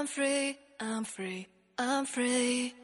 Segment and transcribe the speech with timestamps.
[0.00, 1.46] I'm free, I'm free,
[1.78, 2.74] I'm free.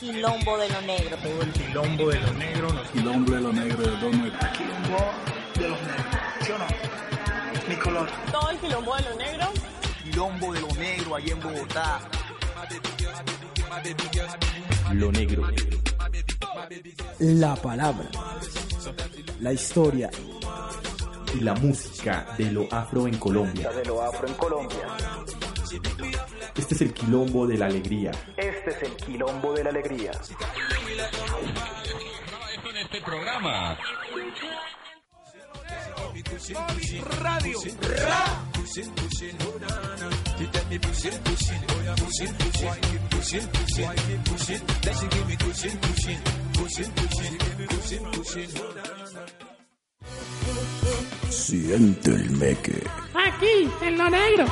[0.00, 1.16] Quilombo de lo negro.
[1.16, 2.72] Todo el quilombo de lo negro.
[2.72, 4.38] Los Quilombo de lo negro de Don Negro.
[4.52, 4.98] quilombo
[5.54, 6.06] de los negros.
[6.40, 6.81] ¿Sí o no?
[7.72, 8.06] Mi color.
[8.30, 9.46] Todo el quilombo de lo negro.
[10.04, 12.00] Quilombo de lo negro allá en Bogotá.
[14.92, 15.48] Lo negro.
[17.20, 18.10] La palabra,
[19.40, 20.10] la historia,
[21.34, 23.70] Y la música de lo afro en Colombia.
[23.70, 24.86] De lo afro en Colombia.
[26.54, 28.10] Este es el quilombo de la alegría.
[28.36, 30.10] Este es el quilombo de la alegría.
[51.30, 52.82] Siente el meque.
[53.14, 54.46] Aquí, en lo negro.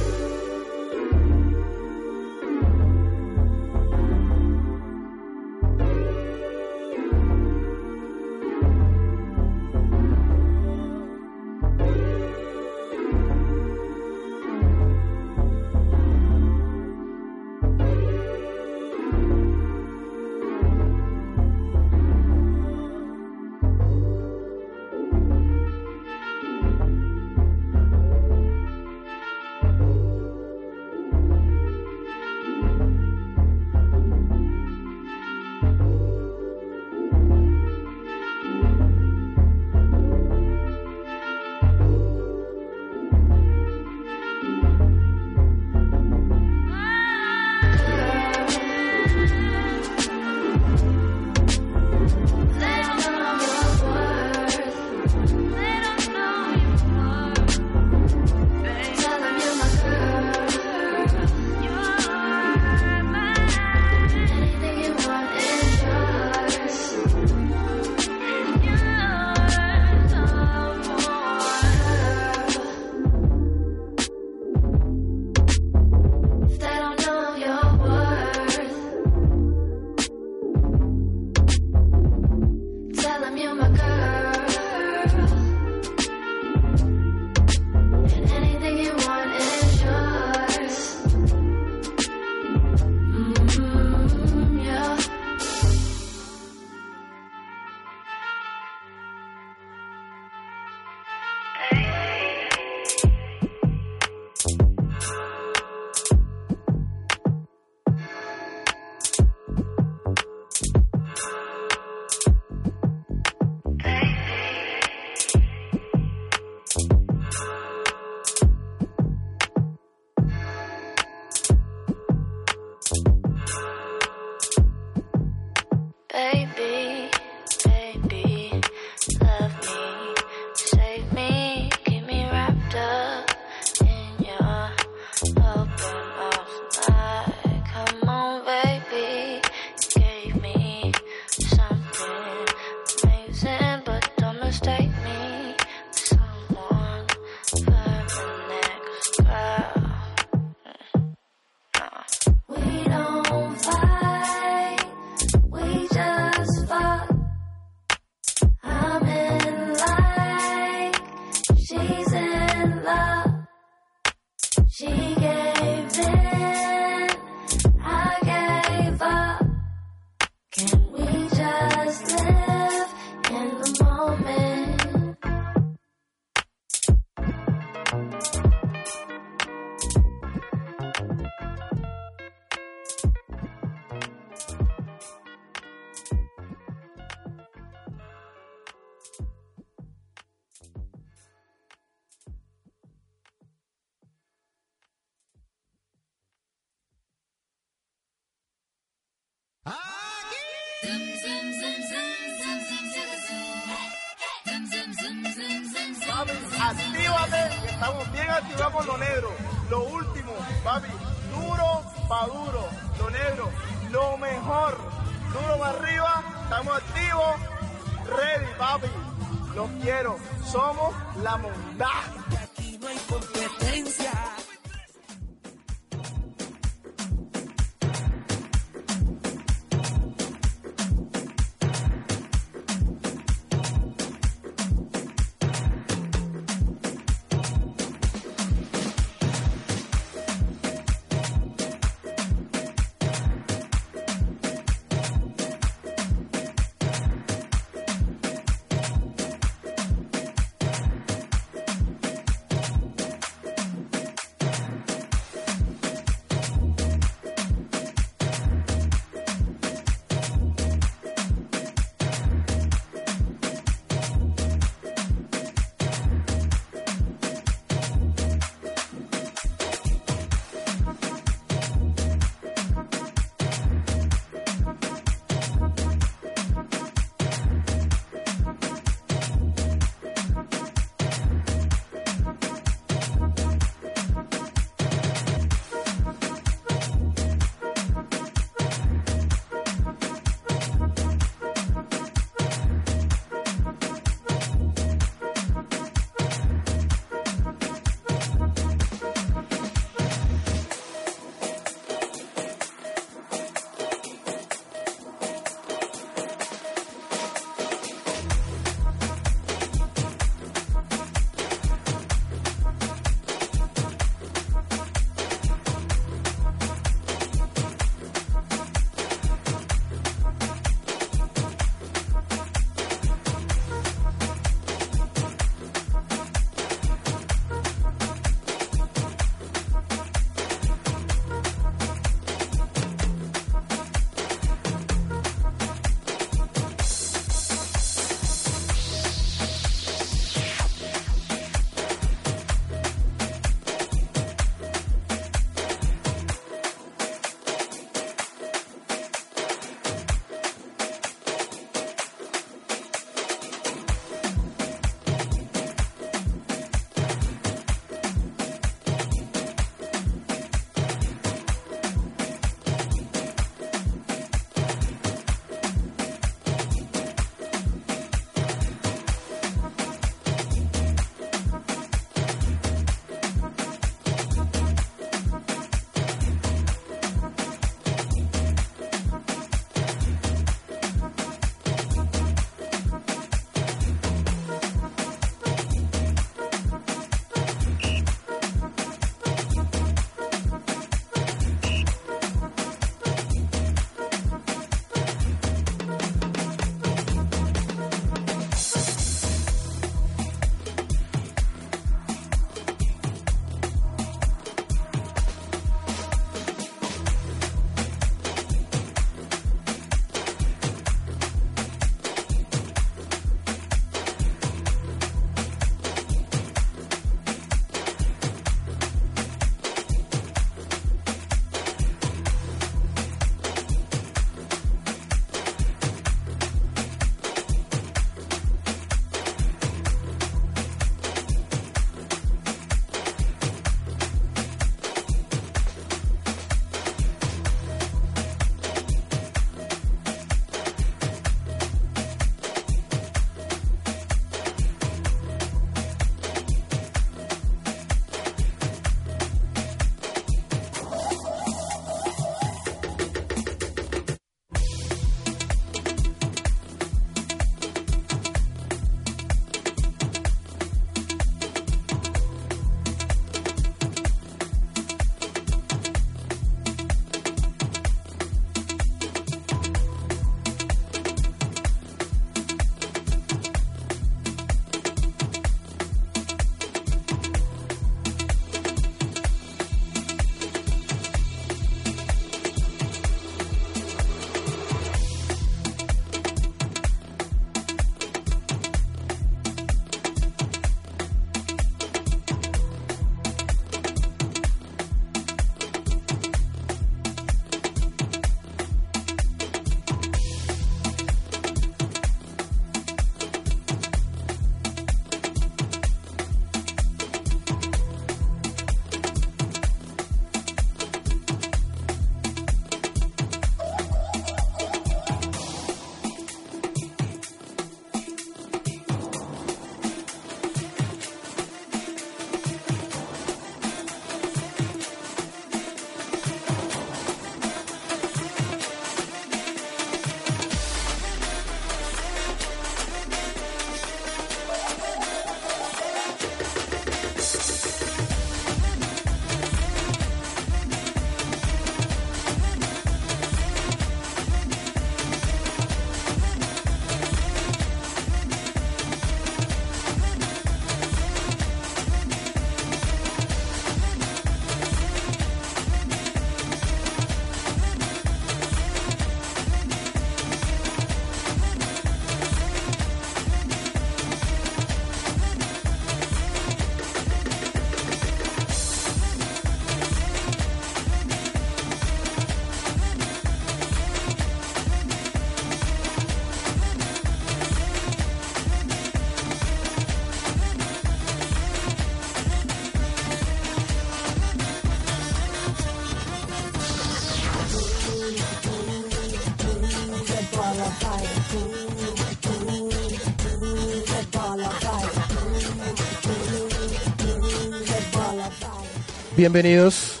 [599.18, 600.00] Bienvenidos.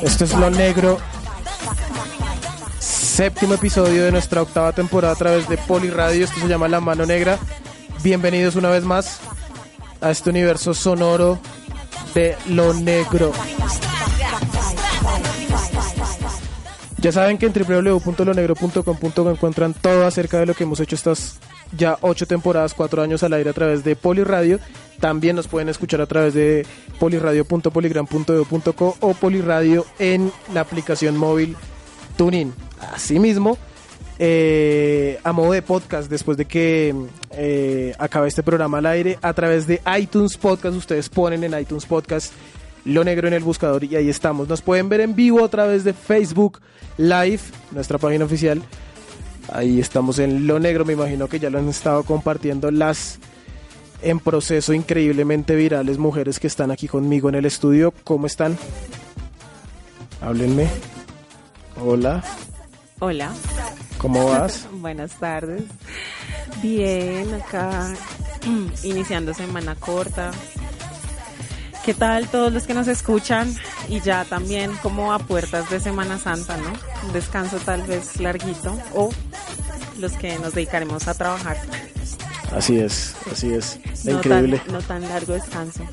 [0.00, 0.96] Esto es Lo Negro.
[2.78, 6.24] Séptimo episodio de nuestra octava temporada a través de Poliradio.
[6.24, 7.36] Esto se llama La Mano Negra.
[8.04, 9.18] Bienvenidos una vez más
[10.00, 11.40] a este universo sonoro
[12.14, 13.32] de Lo Negro.
[16.98, 21.40] Ya saben que en www.lonegro.com.co encuentran todo acerca de lo que hemos hecho estas
[21.76, 24.58] ya ocho temporadas, cuatro años al aire a través de Poliradio.
[25.00, 26.66] También nos pueden escuchar a través de
[26.98, 31.56] poliradio.poligram.edu.co o Poliradio en la aplicación móvil
[32.16, 32.54] TuneIn.
[32.92, 33.58] Asimismo,
[34.18, 36.94] eh, a modo de podcast, después de que
[37.32, 41.86] eh, acabe este programa al aire, a través de iTunes Podcast, ustedes ponen en iTunes
[41.86, 42.32] Podcast
[42.84, 44.48] lo negro en el buscador y ahí estamos.
[44.48, 46.60] Nos pueden ver en vivo a través de Facebook
[46.96, 47.40] Live,
[47.72, 48.62] nuestra página oficial.
[49.54, 53.20] Ahí estamos en lo negro, me imagino que ya lo han estado compartiendo las
[54.02, 57.94] en proceso increíblemente virales mujeres que están aquí conmigo en el estudio.
[58.02, 58.58] ¿Cómo están?
[60.20, 60.68] Háblenme.
[61.80, 62.24] Hola.
[62.98, 63.32] Hola.
[63.98, 64.66] ¿Cómo vas?
[64.72, 65.62] Buenas tardes.
[66.60, 67.94] Bien, acá
[68.82, 70.32] iniciando semana corta.
[71.84, 73.54] ¿Qué tal todos los que nos escuchan?
[73.88, 76.72] Y ya también como a puertas de Semana Santa, ¿no?
[77.06, 79.10] Un descanso tal vez larguito o
[79.98, 81.58] los que nos dedicaremos a trabajar.
[82.56, 83.78] Así es, así es.
[84.04, 85.84] La No increíble, tan, no tan largo descanso.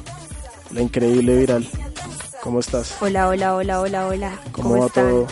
[0.71, 1.67] la increíble viral.
[2.41, 2.95] ¿Cómo estás?
[3.01, 4.39] Hola, hola, hola, hola, hola.
[4.53, 5.09] ¿Cómo, va están?
[5.09, 5.27] todo?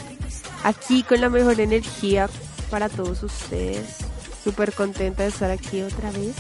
[0.64, 2.30] Aquí con la mejor energía
[2.70, 3.86] para todos ustedes.
[4.44, 6.36] Súper contenta de estar aquí otra vez.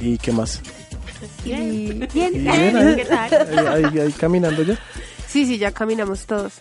[0.00, 0.60] ¿Y qué más?
[1.44, 2.96] Bien, ¿Y bien, ahí?
[2.96, 3.68] ¿qué tal?
[3.74, 4.78] Ahí, ahí- ahí caminando ya.
[5.26, 6.54] Sí, sí, ya caminamos todos.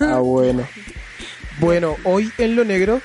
[0.00, 0.66] Ah, bueno.
[1.60, 3.00] Bueno, hoy en Lo Negro,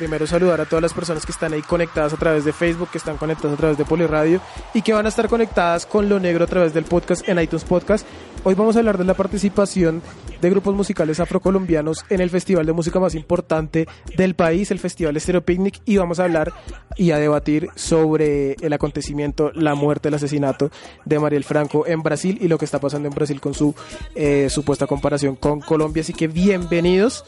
[0.00, 2.96] primero saludar a todas las personas que están ahí conectadas a través de Facebook, que
[2.96, 4.40] están conectadas a través de Poliradio
[4.72, 7.64] y que van a estar conectadas con Lo Negro a través del podcast en iTunes
[7.64, 8.06] Podcast.
[8.42, 10.00] Hoy vamos a hablar de la participación
[10.40, 15.18] de grupos musicales afrocolombianos en el festival de música más importante del país, el Festival
[15.18, 16.50] Estéreo Picnic, y vamos a hablar
[16.96, 20.70] y a debatir sobre el acontecimiento, la muerte, el asesinato
[21.04, 23.74] de Mariel Franco en Brasil y lo que está pasando en Brasil con su
[24.14, 26.00] eh, supuesta comparación con Colombia.
[26.00, 27.22] Así que bienvenidos.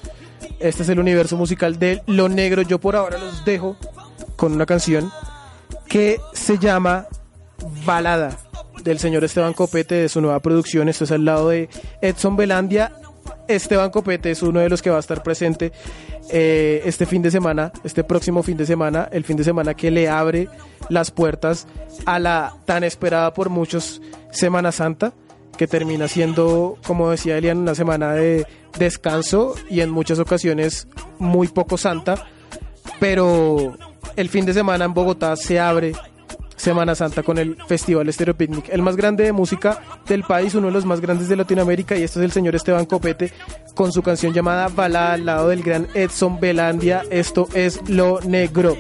[0.60, 2.62] Este es el universo musical de Lo Negro.
[2.62, 3.76] Yo por ahora los dejo
[4.36, 5.10] con una canción
[5.88, 7.06] que se llama
[7.84, 8.38] Balada
[8.82, 10.88] del señor Esteban Copete de su nueva producción.
[10.88, 11.68] Esto es al lado de
[12.00, 12.92] Edson Belandia.
[13.48, 15.72] Esteban Copete es uno de los que va a estar presente
[16.30, 19.90] eh, este fin de semana, este próximo fin de semana, el fin de semana que
[19.90, 20.48] le abre
[20.88, 21.66] las puertas
[22.06, 24.00] a la tan esperada por muchos
[24.30, 25.12] Semana Santa,
[25.56, 28.46] que termina siendo, como decía Elian, una semana de
[28.78, 30.88] descanso y en muchas ocasiones
[31.18, 32.26] muy poco santa,
[33.00, 33.76] pero
[34.16, 35.92] el fin de semana en Bogotá se abre
[36.62, 40.68] Semana Santa con el Festival Estéreo Picnic, el más grande de música del país, uno
[40.68, 43.32] de los más grandes de Latinoamérica, y este es el señor Esteban Copete
[43.74, 47.02] con su canción llamada Balada al lado del gran Edson Belandia.
[47.10, 48.76] Esto es Lo Negro.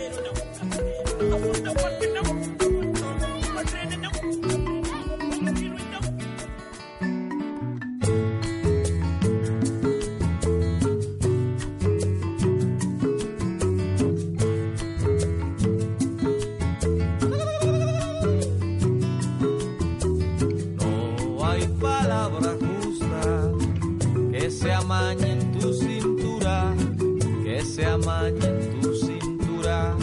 [27.92, 29.94] Amañe en tu cintura.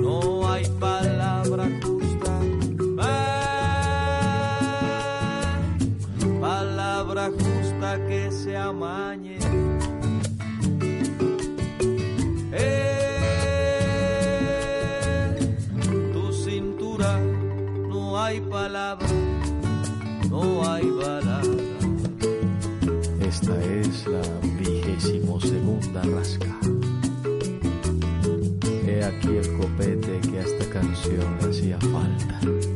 [0.00, 2.32] No hay palabra justa,
[3.00, 3.98] ah,
[6.40, 9.38] palabra justa que se amañe.
[12.52, 13.32] En
[16.12, 17.20] tu cintura
[17.88, 19.08] no hay palabra
[20.34, 21.42] no hay balada.
[23.20, 24.22] Esta es la
[24.58, 26.53] vigésimo segunda rasca.
[29.16, 32.73] Aquí el copete que a esta canción le hacía falta.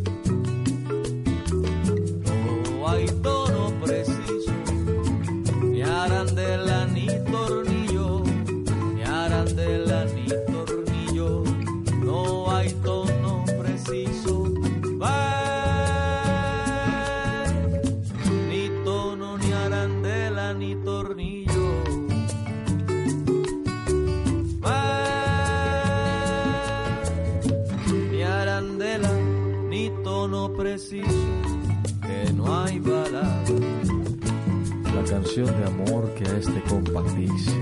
[35.47, 37.55] de amor que a este compatix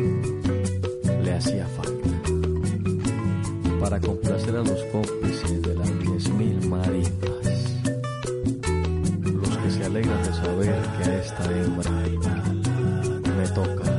[1.22, 2.08] le hacía falta
[3.78, 7.76] para complacer a los cómplices de las diez mil marimbas,
[9.24, 11.90] los que se alegran de saber que a esta hembra
[13.36, 13.95] me toca.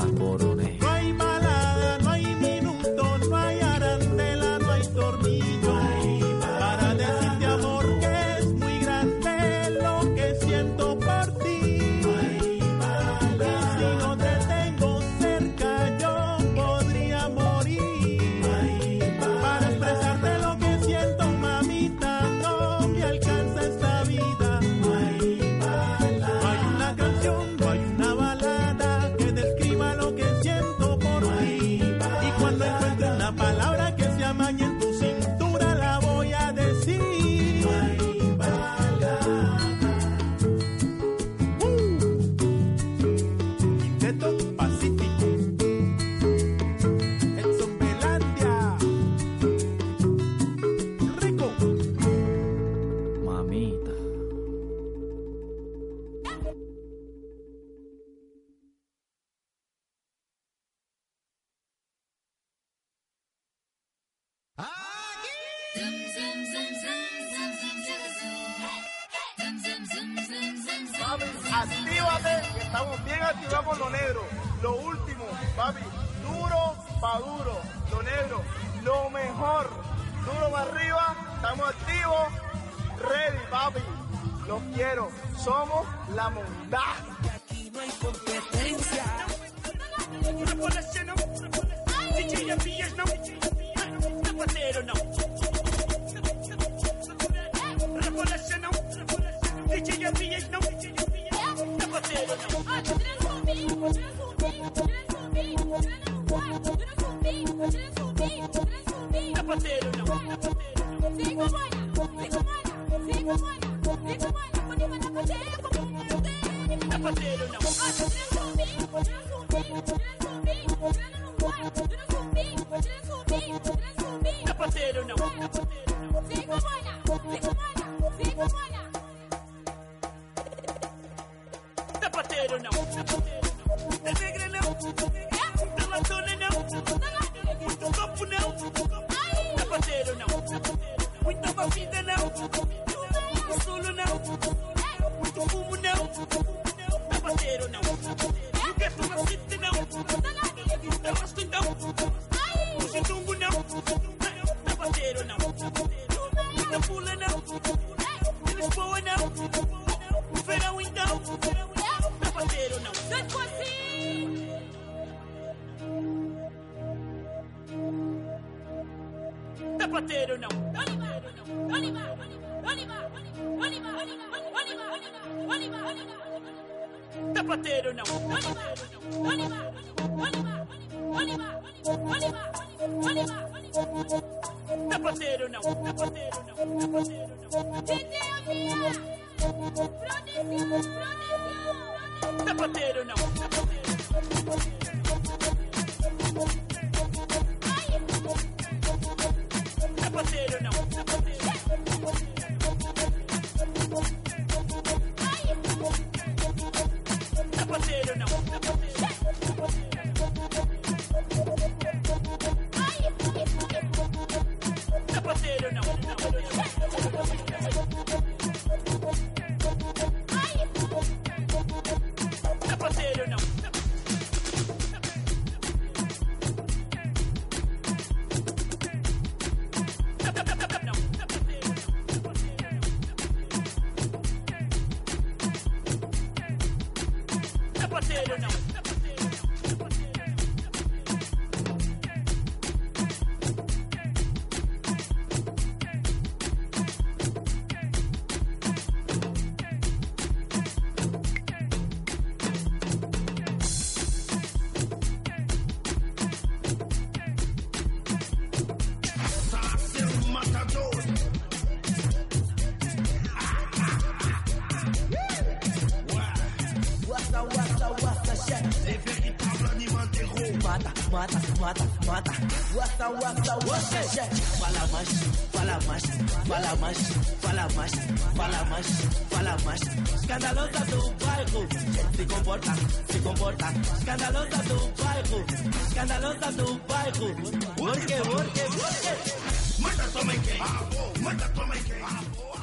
[0.00, 0.51] por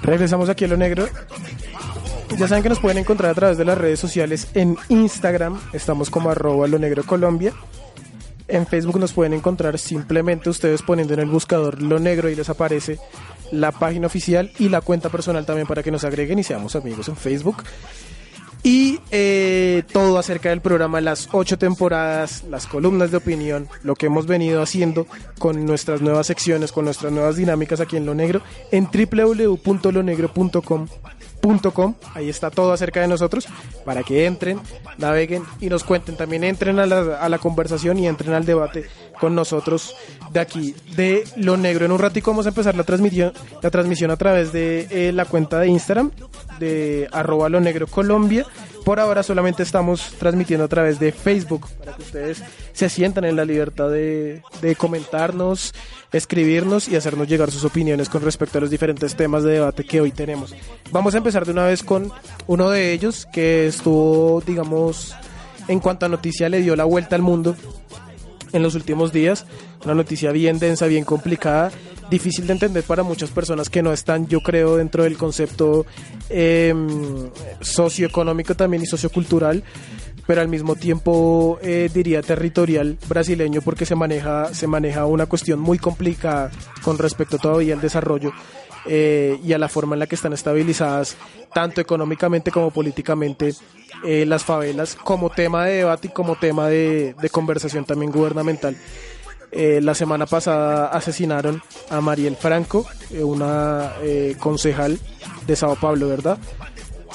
[0.02, 1.08] Regresamos aquí a lo negro.
[2.38, 5.60] Ya saben que nos pueden encontrar a través de las redes sociales en Instagram.
[5.74, 7.54] Estamos como arroba lo negro Colombia.
[8.50, 12.50] En Facebook nos pueden encontrar simplemente ustedes poniendo en el buscador lo negro y les
[12.50, 13.00] aparece
[13.52, 17.08] la página oficial y la cuenta personal también para que nos agreguen y seamos amigos
[17.10, 17.64] en Facebook.
[18.62, 24.08] Y eh, todo acerca del programa, las ocho temporadas, las columnas de opinión, lo que
[24.08, 25.08] hemos venido haciendo
[25.38, 30.88] con nuestras nuevas secciones, con nuestras nuevas dinámicas aquí en Lo Negro, en www.lonegro.com
[31.74, 31.96] Com.
[32.14, 33.48] Ahí está todo acerca de nosotros
[33.86, 34.60] para que entren,
[34.98, 36.16] naveguen y nos cuenten.
[36.16, 38.86] También entren a la, a la conversación y entren al debate
[39.20, 39.96] con nosotros
[40.32, 41.86] de aquí, de Lo Negro.
[41.86, 45.26] En un ratico vamos a empezar la transmisión, la transmisión a través de eh, la
[45.26, 46.12] cuenta de Instagram
[46.60, 48.46] de arroba Lo Negro Colombia.
[48.84, 53.36] Por ahora solamente estamos transmitiendo a través de Facebook para que ustedes se sientan en
[53.36, 54.42] la libertad de,
[54.78, 55.74] comentarnos,
[56.12, 60.02] escribirnos y hacernos llegar sus opiniones con respecto a los diferentes temas de debate que
[60.02, 60.56] hoy tenemos.
[60.92, 62.12] Vamos a empezar de una vez con
[62.48, 65.16] uno de ellos que estuvo, digamos,
[65.68, 67.56] en cuanto a noticia le dio la vuelta al mundo
[68.54, 69.46] en los últimos días.
[69.84, 71.72] Una noticia bien densa, bien complicada,
[72.10, 75.86] difícil de entender para muchas personas que no están, yo creo, dentro del concepto
[76.30, 76.74] eh,
[77.62, 79.64] socioeconómico también y sociocultural
[80.30, 85.60] pero al mismo tiempo eh, diría territorial brasileño porque se maneja se maneja una cuestión
[85.60, 86.52] muy complicada
[86.84, 88.32] con respecto todavía al desarrollo
[88.86, 91.18] eh, y a la forma en la que están estabilizadas
[91.52, 93.56] tanto económicamente como políticamente
[94.06, 98.78] eh, las favelas como tema de debate y como tema de conversación también gubernamental.
[99.52, 105.00] Eh, la semana pasada asesinaron a Mariel Franco, eh, una eh, concejal
[105.48, 106.38] de Sao Paulo, ¿verdad?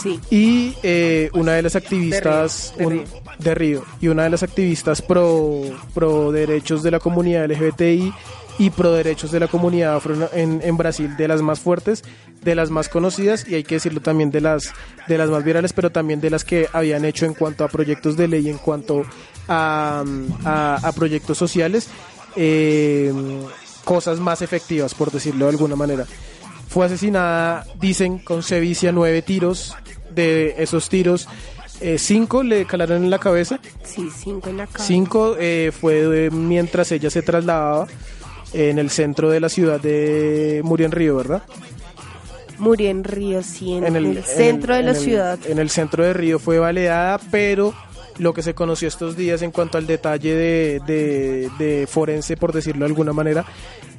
[0.03, 0.19] Sí.
[0.31, 4.31] Y eh, una de las activistas De Río, de un- de Río, y una de
[4.31, 5.61] las activistas pro,
[5.95, 8.13] pro derechos de la comunidad LGBTI
[8.59, 12.03] y pro derechos de la comunidad afro en, en Brasil, de las más fuertes,
[12.43, 14.73] de las más conocidas y hay que decirlo también de las,
[15.09, 18.17] de las más virales, pero también de las que habían hecho en cuanto a proyectos
[18.17, 19.03] de ley, en cuanto
[19.49, 20.05] a,
[20.45, 21.89] a- a proyectos sociales,
[22.37, 23.13] eh,
[23.85, 26.07] cosas más efectivas, por decirlo de alguna manera.
[26.69, 29.77] Fue asesinada, dicen, con sevicia, nueve tiros.
[30.11, 31.29] De esos tiros,
[31.81, 33.59] eh, cinco le calaron en la cabeza.
[33.83, 34.85] Sí, cinco en la cara.
[34.85, 37.89] Cinco eh, fue mientras ella se trasladaba
[38.53, 41.43] en el centro de la ciudad de Murió en Río, ¿verdad?
[42.59, 45.39] Murió en Río, sí, en, el, centro en de la ciudad.
[45.47, 47.75] En el centro de Río fue baleada, pero
[48.19, 52.81] lo que se conoció estos días en cuanto al detalle de, de- forense, por decirlo
[52.85, 53.45] de alguna manera,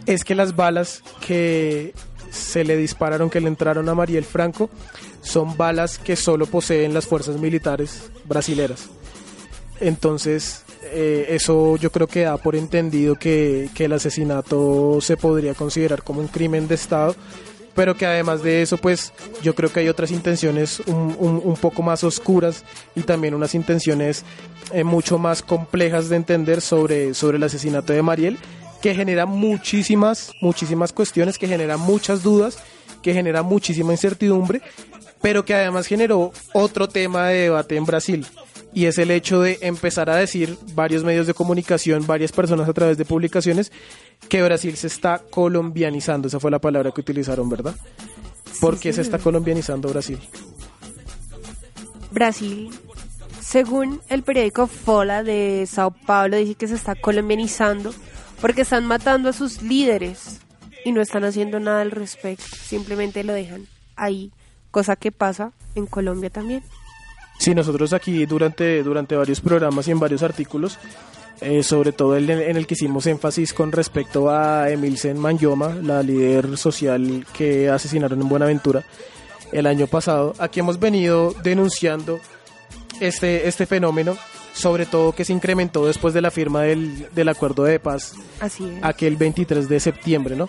[0.05, 1.93] es que las balas que
[2.31, 4.69] se le dispararon, que le entraron a Mariel Franco,
[5.21, 8.89] son balas que solo poseen las fuerzas militares brasileras.
[9.79, 15.53] Entonces, eh, eso yo creo que da por entendido que, que el asesinato se podría
[15.53, 17.15] considerar como un crimen de Estado,
[17.75, 19.11] pero que además de eso, pues
[19.43, 22.63] yo creo que hay otras intenciones un, un- poco más oscuras
[22.95, 24.23] y también unas intenciones
[24.73, 28.37] eh, mucho más complejas de entender sobre, sobre el asesinato de Mariel,
[28.81, 32.57] que genera muchísimas, muchísimas cuestiones, que genera muchas dudas,
[33.01, 34.61] que genera muchísima incertidumbre,
[35.21, 38.25] pero que además generó otro tema de debate en Brasil.
[38.73, 42.73] Y es el hecho de empezar a decir varios medios de comunicación, varias personas a
[42.73, 43.71] través de publicaciones,
[44.29, 46.27] que Brasil se está colombianizando.
[46.27, 47.75] Esa fue la palabra que utilizaron, ¿verdad?
[48.59, 50.19] ¿Por qué se está colombianizando Brasil?
[52.11, 52.71] Brasil,
[53.41, 57.93] según el periódico Fola de Sao Paulo, dice que se está colombianizando
[58.41, 60.39] porque están matando a sus líderes
[60.83, 62.45] y no están haciendo nada al respecto.
[62.55, 64.31] Simplemente lo dejan ahí,
[64.71, 66.63] cosa que pasa en Colombia también.
[67.37, 70.79] Sí, nosotros aquí durante, durante varios programas y en varios artículos,
[71.41, 76.01] eh, sobre todo el en el que hicimos énfasis con respecto a Emilsen Manyoma, la
[76.01, 78.83] líder social que asesinaron en Buenaventura
[79.51, 82.19] el año pasado, aquí hemos venido denunciando
[82.99, 84.17] este, este fenómeno,
[84.53, 88.63] sobre todo que se incrementó después de la firma del, del acuerdo de paz Así
[88.65, 88.83] es.
[88.83, 90.47] aquel 23 de septiembre, ¿no?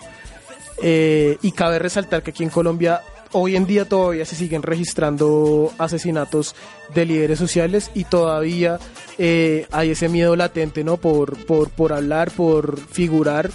[0.81, 5.71] Eh, y cabe resaltar que aquí en Colombia hoy en día todavía se siguen registrando
[5.77, 6.55] asesinatos
[6.93, 8.79] de líderes sociales y todavía
[9.17, 10.97] eh, hay ese miedo latente, ¿no?
[10.97, 13.51] Por, por, por hablar, por figurar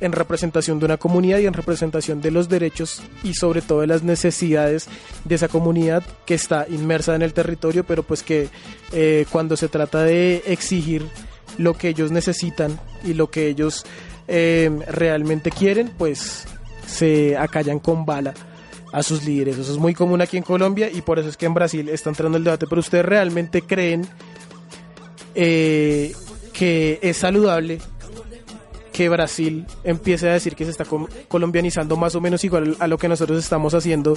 [0.00, 3.86] en representación de una comunidad y en representación de los derechos y sobre todo de
[3.86, 4.88] las necesidades
[5.24, 8.48] de esa comunidad que está inmersa en el territorio, pero pues que
[8.92, 11.06] eh, cuando se trata de exigir
[11.58, 13.84] lo que ellos necesitan y lo que ellos
[14.26, 16.46] eh, realmente quieren, pues
[16.86, 18.34] se acallan con bala
[18.94, 19.58] a sus líderes.
[19.58, 22.10] Eso es muy común aquí en Colombia y por eso es que en Brasil está
[22.10, 22.66] entrando el debate.
[22.68, 24.06] Pero ustedes realmente creen
[25.34, 26.14] eh,
[26.52, 27.80] que es saludable
[28.92, 30.84] que Brasil empiece a decir que se está
[31.26, 34.16] colombianizando más o menos igual a lo que nosotros estamos haciendo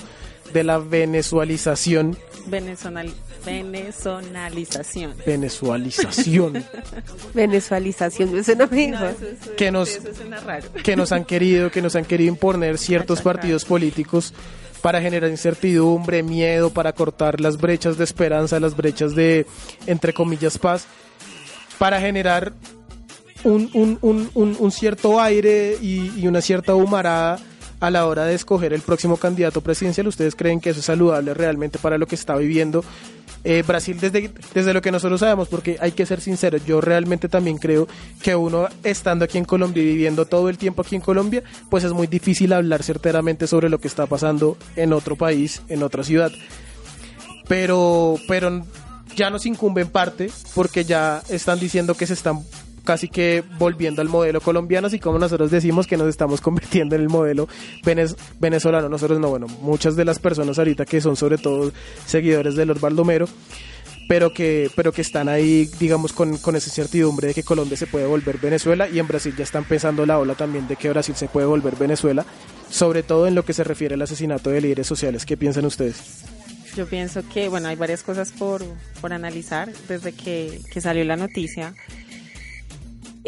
[0.53, 2.15] de la venezualización.
[2.45, 3.11] Venezonal,
[3.43, 5.15] venezonalización.
[5.25, 6.63] Venezualización.
[7.33, 9.15] Venezualización, me mejor.
[9.57, 10.67] que nos Eso suena raro.
[10.83, 14.31] que nos han querido que nos han querido imponer ciertos partidos políticos
[14.81, 19.45] para generar incertidumbre, miedo, para cortar las brechas de esperanza, las brechas de
[19.85, 20.85] entre comillas paz,
[21.77, 22.53] para generar
[23.43, 27.39] un, un, un, un, cierto aire y, y una cierta humarada
[27.79, 30.07] a la hora de escoger el próximo candidato presidencial.
[30.07, 32.83] ¿Ustedes creen que eso es saludable realmente para lo que está viviendo
[33.43, 35.47] eh, Brasil desde, desde lo que nosotros sabemos?
[35.47, 37.87] Porque hay que ser sinceros, yo realmente también creo
[38.21, 41.83] que uno estando aquí en Colombia y viviendo todo el tiempo aquí en Colombia, pues
[41.83, 46.03] es muy difícil hablar certeramente sobre lo que está pasando en otro país, en otra
[46.03, 46.31] ciudad.
[47.47, 48.65] Pero, pero
[49.15, 52.43] ya nos incumbe en parte porque ya están diciendo que se están
[52.87, 57.01] casi que volviendo al modelo colombiano, así como nosotros decimos que nos estamos convirtiendo en
[57.01, 57.49] el modelo
[57.83, 58.87] venez- venezolano.
[58.87, 61.73] Nosotros no, bueno, muchas de las personas ahorita que son sobre todo
[62.05, 63.27] seguidores de Lord Baldomero,
[64.07, 67.87] pero que, pero que están ahí, digamos, con, con esa incertidumbre de que Colombia se
[67.87, 71.13] puede volver Venezuela y en Brasil ya están pensando la ola también de que Brasil
[71.17, 72.25] se puede volver Venezuela,
[72.69, 75.25] sobre todo en lo que se refiere al asesinato de líderes sociales.
[75.25, 76.23] ¿Qué piensan ustedes?
[76.77, 78.63] Yo pienso que, bueno, hay varias cosas por,
[79.01, 81.73] por analizar desde que, que salió la noticia.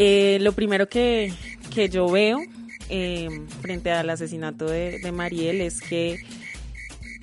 [0.02, 1.34] Eh, lo primero que,
[1.76, 2.40] que yo veo
[2.88, 6.22] eh, frente al asesinato de, Mariel es que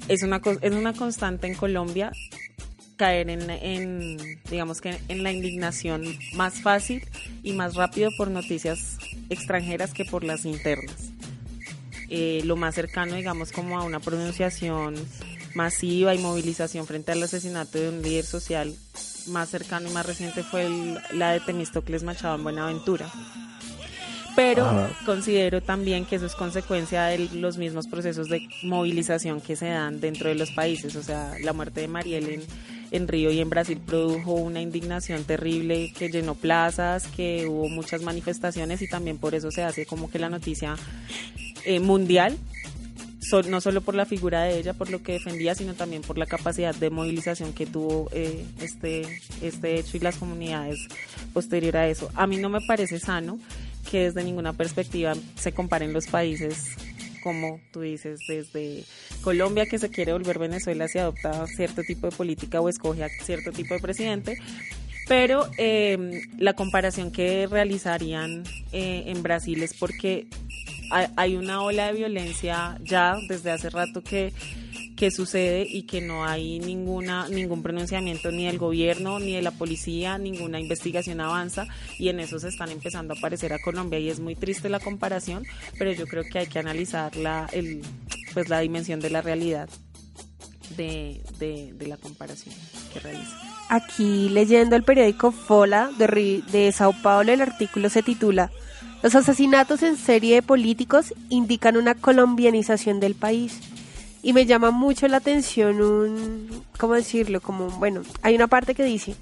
[0.08, 2.12] es una, es una constante en Colombia
[2.96, 4.18] caer en, en,
[4.50, 7.02] digamos que en la indignación más fácil
[7.42, 8.98] y más rápido por noticias
[9.30, 11.12] extranjeras que por las internas.
[12.10, 14.96] Eh, lo más cercano, digamos, como a una pronunciación
[15.54, 18.76] masiva y movilización frente al asesinato de un líder social
[19.28, 23.06] más cercano y más reciente fue el- la de Temístocles Machado en Buenaventura.
[24.34, 24.90] Pero Ajá.
[25.06, 29.98] considero también que eso es consecuencia de los mismos procesos de movilización que se dan
[30.00, 30.94] dentro de los países.
[30.96, 32.42] O sea, la muerte de Mariel en,
[32.90, 38.02] en Río y en Brasil produjo una indignación terrible que llenó plazas, que hubo muchas
[38.02, 40.76] manifestaciones y también por eso se hace como que la noticia
[41.64, 42.36] eh, mundial
[43.28, 46.18] sol- no solo por la figura de ella, por lo que defendía, sino también por
[46.18, 49.02] la capacidad de movilización que tuvo eh, este,
[49.42, 50.78] este hecho y las comunidades
[51.32, 52.10] posterior a eso.
[52.14, 53.38] A mí no me parece sano
[53.90, 56.70] que desde ninguna perspectiva se comparen los países
[57.22, 58.84] como tú dices, desde
[59.20, 63.08] Colombia que se quiere volver Venezuela si adopta cierto tipo de política o escoge a
[63.24, 64.38] cierto tipo de presidente,
[65.06, 68.42] pero eh, la comparación que realizarían
[68.72, 70.26] eh, en Brasil es porque
[70.90, 74.32] hay, una ola de violencia ya desde hace rato que,
[74.96, 79.50] que sucede y que no hay ninguna ningún pronunciamiento ni del gobierno ni de la
[79.50, 81.66] policía, ninguna investigación avanza
[81.98, 84.80] y en eso se están empezando a aparecer a Colombia y es muy triste la
[84.80, 85.44] comparación,
[85.78, 87.82] pero yo creo que hay que analizar la, el,
[88.32, 89.68] pues la dimensión de la realidad
[90.76, 92.54] de, de, la comparación
[92.92, 93.36] que realiza.
[93.68, 98.50] Aquí leyendo el periódico Fola de, de Sao Paulo, el artículo se titula
[99.02, 103.58] Los asesinatos en serie de políticos indican una colombianización del país.
[104.22, 107.40] Y me llama mucho la atención un, ¿cómo decirlo?
[107.40, 109.14] Como, bueno, hay una parte que dice,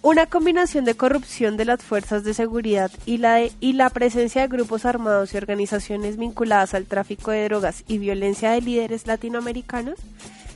[0.00, 4.42] una combinación de corrupción de las fuerzas de seguridad y la, de- y la presencia
[4.42, 9.94] de grupos armados y organizaciones vinculadas al tráfico de drogas y violencia de líderes latinoamericanos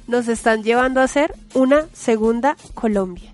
[0.06, 3.32] nos están llevando a ser una segunda Colombia.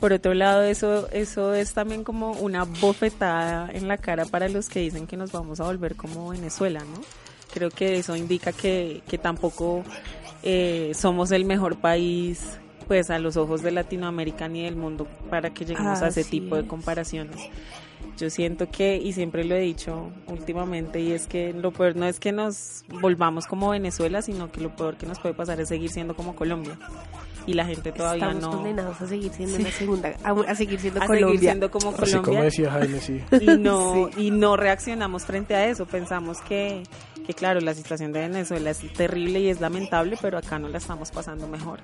[0.00, 4.68] Por otro lado, eso, eso es también como una bofetada en la cara para los
[4.68, 7.00] que dicen que nos vamos a volver como Venezuela, ¿no?
[7.52, 9.82] Creo que eso indica que, que tampoco
[10.44, 15.50] eh, somos el mejor país pues a los ojos de Latinoamérica ni del mundo para
[15.50, 16.68] que lleguemos a ese Así tipo de es.
[16.68, 17.36] comparaciones.
[18.18, 22.06] Yo siento que, y siempre lo he dicho últimamente, y es que lo peor no
[22.06, 25.68] es que nos volvamos como Venezuela, sino que lo peor que nos puede pasar es
[25.68, 26.76] seguir siendo como Colombia.
[27.46, 28.50] Y la gente todavía Estamos no...
[28.56, 29.62] condenados a seguir siendo Sí.
[29.62, 31.50] una segunda, a, a seguir siendo a seguir Colombia.
[31.50, 32.42] siendo como Así como Colombia.
[32.44, 33.20] decía Jaime, sí.
[33.40, 35.86] Y no, y no reaccionamos frente a eso.
[35.86, 36.82] Pensamos que,
[37.26, 40.76] que, claro, la situación de Venezuela es terrible y es lamentable, pero acá no la
[40.78, 41.78] estamos pasando mejor.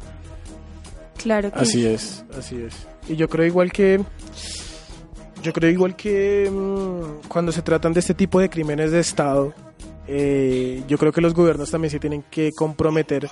[1.16, 2.86] Claro que Así es, así es.
[3.08, 4.02] Y yo creo igual que
[5.44, 9.52] yo creo igual que mm, cuando se tratan de este tipo de crímenes de Estado,
[10.08, 13.28] eh, yo creo que los gobiernos también se tienen que comprometer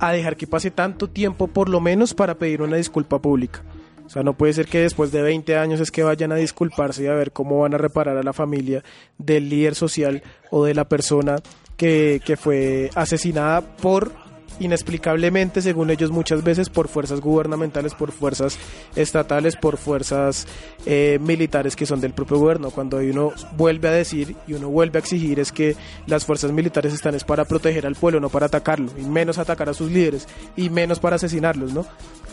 [0.00, 3.62] a dejar que pase tanto tiempo por lo menos para pedir una disculpa pública.
[4.06, 7.04] O sea, no puede ser que después de 20 años es que vayan a disculparse
[7.04, 8.82] y a ver cómo van a reparar a la familia
[9.18, 11.36] del líder social o de la persona
[11.76, 14.12] que, que fue asesinada por
[14.60, 18.58] inexplicablemente, según ellos muchas veces, por fuerzas gubernamentales, por fuerzas
[18.96, 20.46] estatales, por fuerzas
[20.86, 22.70] eh, militares que son del propio gobierno.
[22.70, 25.76] Cuando uno vuelve a decir y uno vuelve a exigir es que
[26.06, 29.68] las fuerzas militares están es para proteger al pueblo, no para atacarlo, y menos atacar
[29.68, 30.26] a sus líderes,
[30.56, 31.86] y menos para asesinarlos, ¿no?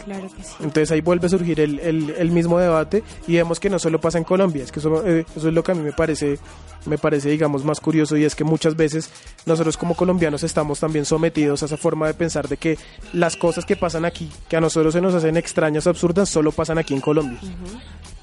[0.03, 0.49] Claro que sí.
[0.61, 4.01] Entonces ahí vuelve a surgir el, el- el mismo debate y vemos que no solo
[4.01, 6.39] pasa en Colombia, es que eso, eh, eso es lo que a mí me parece,
[6.87, 9.11] me parece digamos más curioso y es que muchas veces
[9.45, 12.77] nosotros como colombianos estamos también sometidos a esa forma de pensar de que
[13.13, 16.77] las cosas que pasan aquí, que a nosotros se nos hacen extrañas, absurdas, solo pasan
[16.77, 17.39] aquí en Colombia.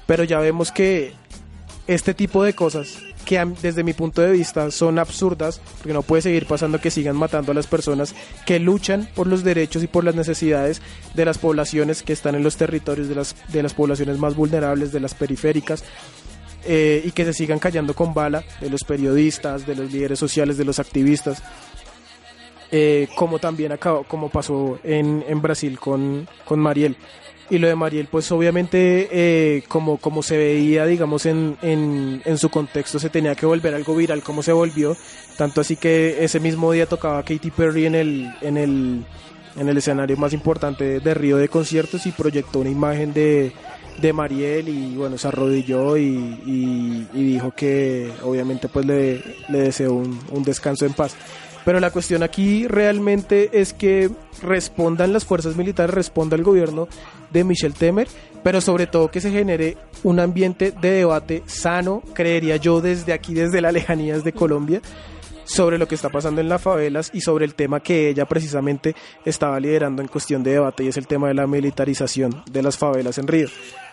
[0.05, 1.13] Pero ya vemos que
[1.87, 6.23] este tipo de cosas que desde mi punto de vista son absurdas, porque no puede
[6.23, 8.15] seguir pasando que sigan matando a las personas
[8.45, 10.81] que luchan por los derechos y por las necesidades
[11.13, 14.91] de las poblaciones que están en los territorios, de las, de las poblaciones más vulnerables,
[14.91, 15.83] de las periféricas,
[16.65, 20.57] eh, y que se sigan callando con bala de los periodistas, de los líderes sociales,
[20.57, 21.41] de los activistas,
[22.71, 26.95] eh, como también acabó, como pasó en, en Brasil con, con Mariel.
[27.51, 32.37] Y lo de Mariel, pues obviamente, eh, como, como se veía, digamos, en, en, en
[32.37, 34.95] su contexto, se tenía que volver algo viral como se volvió.
[35.35, 39.03] Tanto así que ese mismo día tocaba Katy Perry en el, en el,
[39.57, 43.51] en el escenario más importante de Río de conciertos y proyectó una imagen de,
[43.99, 46.03] de Mariel y bueno, se arrodilló y,
[46.45, 51.15] y- dijo que obviamente pues le, le deseó un, un descanso en paz.
[51.65, 54.09] Pero la cuestión aquí realmente es que
[54.41, 56.87] respondan las fuerzas militares, responda el gobierno
[57.31, 58.07] de Michel Temer,
[58.43, 63.33] pero sobre todo que se genere un ambiente de debate sano, creería yo desde aquí,
[63.33, 64.81] desde las lejanías de Colombia,
[65.49, 68.95] sobre lo que está pasando en las favelas y sobre el tema que ella precisamente
[69.25, 72.77] estaba liderando en cuestión de debate y es el tema de la militarización de las
[72.77, 73.47] favelas en Río.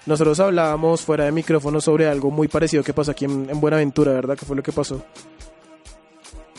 [0.05, 4.13] Nosotros hablábamos fuera de micrófono sobre algo muy parecido que pasó aquí en, en Buenaventura,
[4.13, 4.37] ¿verdad?
[4.39, 5.03] ¿Qué fue lo que pasó?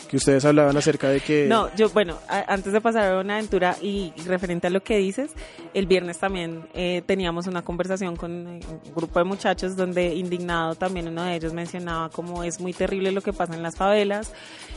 [0.08, 1.46] Que ustedes hablaban acerca de que...
[1.46, 5.32] No, yo, bueno, antes de pasar a una aventura y, referente a lo que dices,
[5.74, 10.74] el viernes también eh, teníamos una conversación con eh, un grupo de muchachos donde indignado
[10.76, 14.32] también uno de ellos mencionaba cómo es muy terrible lo que pasa en las favelas,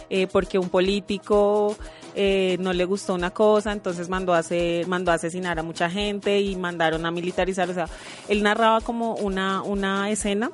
[0.10, 1.78] eh, porque un político
[2.60, 6.42] no le gustó una cosa, entonces mandó a, hacer, mandó a asesinar a mucha gente
[6.42, 7.88] y mandaron a militarizar, o sea,
[8.28, 10.52] él narraba como una, una escena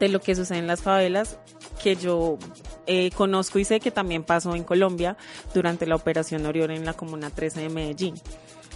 [0.00, 1.38] de lo que sucede en las favelas
[1.82, 2.38] que yo
[2.86, 5.16] eh, conozco y sé que también pasó en Colombia
[5.54, 8.14] durante la operación Orión en la Comuna 13 de Medellín.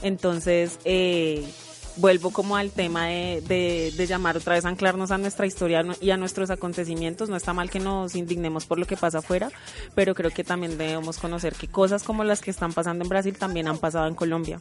[0.02, 1.44] Entonces, eh,
[1.96, 6.10] vuelvo como al tema de, de- de llamar otra vez anclarnos a nuestra historia y
[6.10, 7.30] a nuestros acontecimientos.
[7.30, 9.50] No está mal que nos indignemos por lo que pasa afuera,
[9.94, 13.36] pero creo que también debemos conocer que cosas como las que están pasando en Brasil
[13.38, 14.60] también han pasado en Colombia.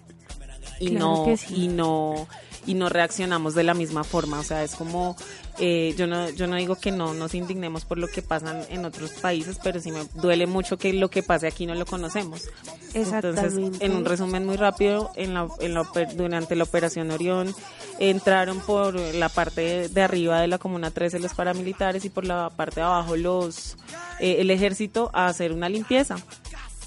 [0.80, 1.56] Y Claro no, sí.
[1.56, 2.28] y no,
[2.66, 4.40] y no reaccionamos de la misma forma.
[4.40, 5.16] O sea, es como,
[5.60, 8.86] eh, yo no, yo no digo que no nos indignemos por lo que pasa en
[8.86, 12.50] otros países, pero sí me duele mucho que lo que pase aquí no lo conocemos.
[12.94, 15.84] Entonces, en un resumen muy rápido, en la, en la
[16.16, 17.54] durante la operación Orión
[18.00, 22.26] entraron por la parte de, de arriba de la Comuna 13 los paramilitares y por
[22.26, 23.78] la parte de abajo los
[24.20, 26.18] eh, el ejército a hacer una limpieza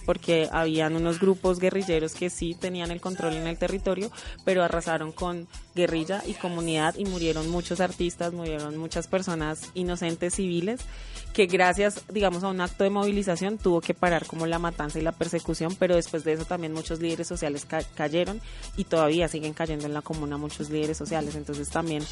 [0.08, 4.10] porque habían unos grupos guerrilleros que sí tenían el control en el territorio,
[4.42, 10.80] pero arrasaron con guerrilla y comunidad y murieron muchos artistas, murieron muchas personas inocentes civiles
[11.34, 15.02] que gracias, digamos, a un acto de movilización tuvo que parar como la matanza y
[15.02, 18.40] la persecución, pero después de eso también muchos líderes sociales ca- cayeron
[18.78, 22.02] y todavía siguen cayendo en la comuna muchos líderes sociales, entonces también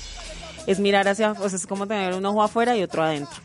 [0.67, 3.39] es mirar hacia, o es como tener un ojo afuera y otro adentro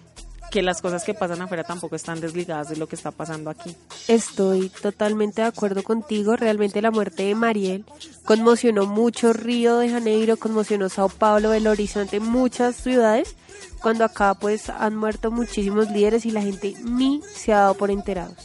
[0.51, 3.75] que las cosas que pasan afuera tampoco están desligadas de lo que está pasando aquí.
[4.07, 6.35] Estoy totalmente de acuerdo contigo.
[6.35, 7.85] Realmente la muerte de Mariel
[8.25, 13.35] conmocionó mucho Río de Janeiro, conmocionó Sao Paulo, Belo Horizonte, muchas ciudades,
[13.81, 17.89] cuando acá pues han muerto muchísimos líderes y la gente ni se ha dado por
[17.89, 18.35] enterados.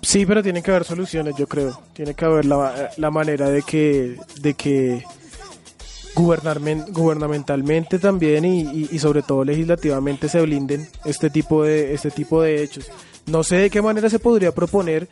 [0.00, 1.82] Sí, pero tiene que haber soluciones, yo creo.
[1.92, 5.04] Tiene que haber la, la manera de que, de que
[6.18, 12.62] gubernamentalmente también y, y- sobre todo legislativamente se blinden este tipo de este tipo de
[12.62, 12.90] hechos.
[13.26, 15.08] No sé de qué manera se podría proponer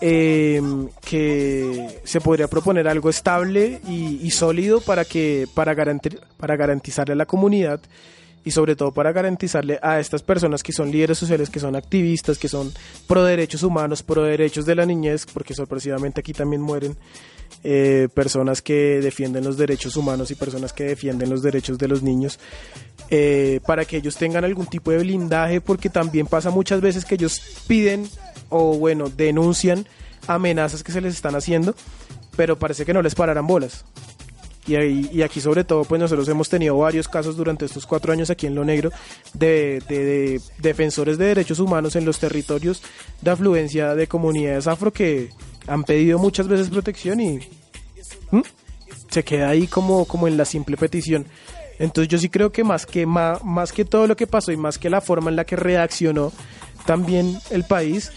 [0.00, 0.60] eh,
[1.04, 7.12] que se podría proponer algo estable y, y sólido para que para garantir, para garantizarle
[7.12, 7.80] a la comunidad
[8.44, 12.38] y sobre todo para garantizarle a estas personas que son líderes sociales, que son activistas,
[12.38, 12.72] que son
[13.06, 16.96] pro derechos humanos, pro derechos de la niñez, porque sorpresivamente aquí también mueren
[17.62, 22.02] eh, personas que defienden los derechos humanos y personas que defienden los derechos de los
[22.02, 22.38] niños,
[23.10, 27.16] eh, para que ellos tengan algún tipo de blindaje, porque también pasa muchas veces que
[27.16, 28.08] ellos piden
[28.48, 29.86] o bueno, denuncian
[30.26, 31.74] amenazas que se les están haciendo,
[32.36, 33.84] pero parece que no les pararán bolas.
[34.66, 34.76] Y,
[35.16, 38.46] y aquí sobre todo, pues nosotros hemos tenido varios casos durante estos cuatro años aquí
[38.46, 38.90] en Lo Negro
[39.34, 42.82] de, de- de defensores de derechos humanos en los territorios
[43.22, 45.30] de afluencia de comunidades afro que
[45.66, 47.40] han pedido muchas veces protección y
[49.10, 51.26] se queda ahí como, como en la simple petición.
[51.78, 54.56] Entonces yo sí creo que más que ma- más que todo lo que pasó y
[54.56, 56.32] más que la forma en la que reaccionó
[56.86, 58.12] también el país,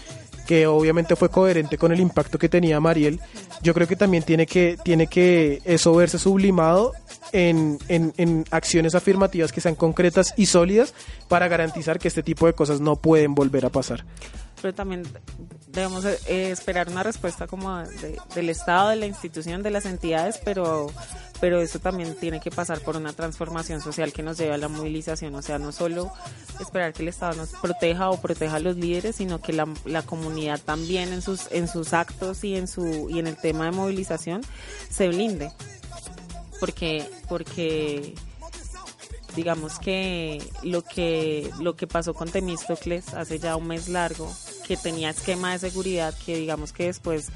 [0.46, 3.20] que obviamente fue coherente con el impacto que tenía Mariel,
[3.62, 6.92] yo creo que también tiene que, tiene que eso verse sublimado
[7.32, 10.94] en, en, en acciones afirmativas que sean concretas y sólidas
[11.28, 14.04] para garantizar que este tipo de cosas no pueden volver a pasar.
[14.62, 15.02] pero también
[15.68, 20.40] debemos eh, esperar una respuesta como de- del Estado, de la institución, de las entidades,
[20.44, 20.86] pero
[21.44, 24.68] pero eso también tiene que pasar por una transformación social que nos lleve a la
[24.68, 26.10] movilización, o sea, no solo
[26.58, 30.00] esperar que el Estado nos proteja o proteja a los líderes, sino que la, la
[30.00, 33.72] comunidad también en sus en sus actos y en su y en el tema de
[33.72, 34.40] movilización
[34.88, 35.52] se blinde,
[36.60, 38.14] porque porque
[39.36, 44.32] digamos que lo que lo que pasó con Temístocles hace ya un mes largo
[44.66, 47.28] que tenía esquema de seguridad que digamos que después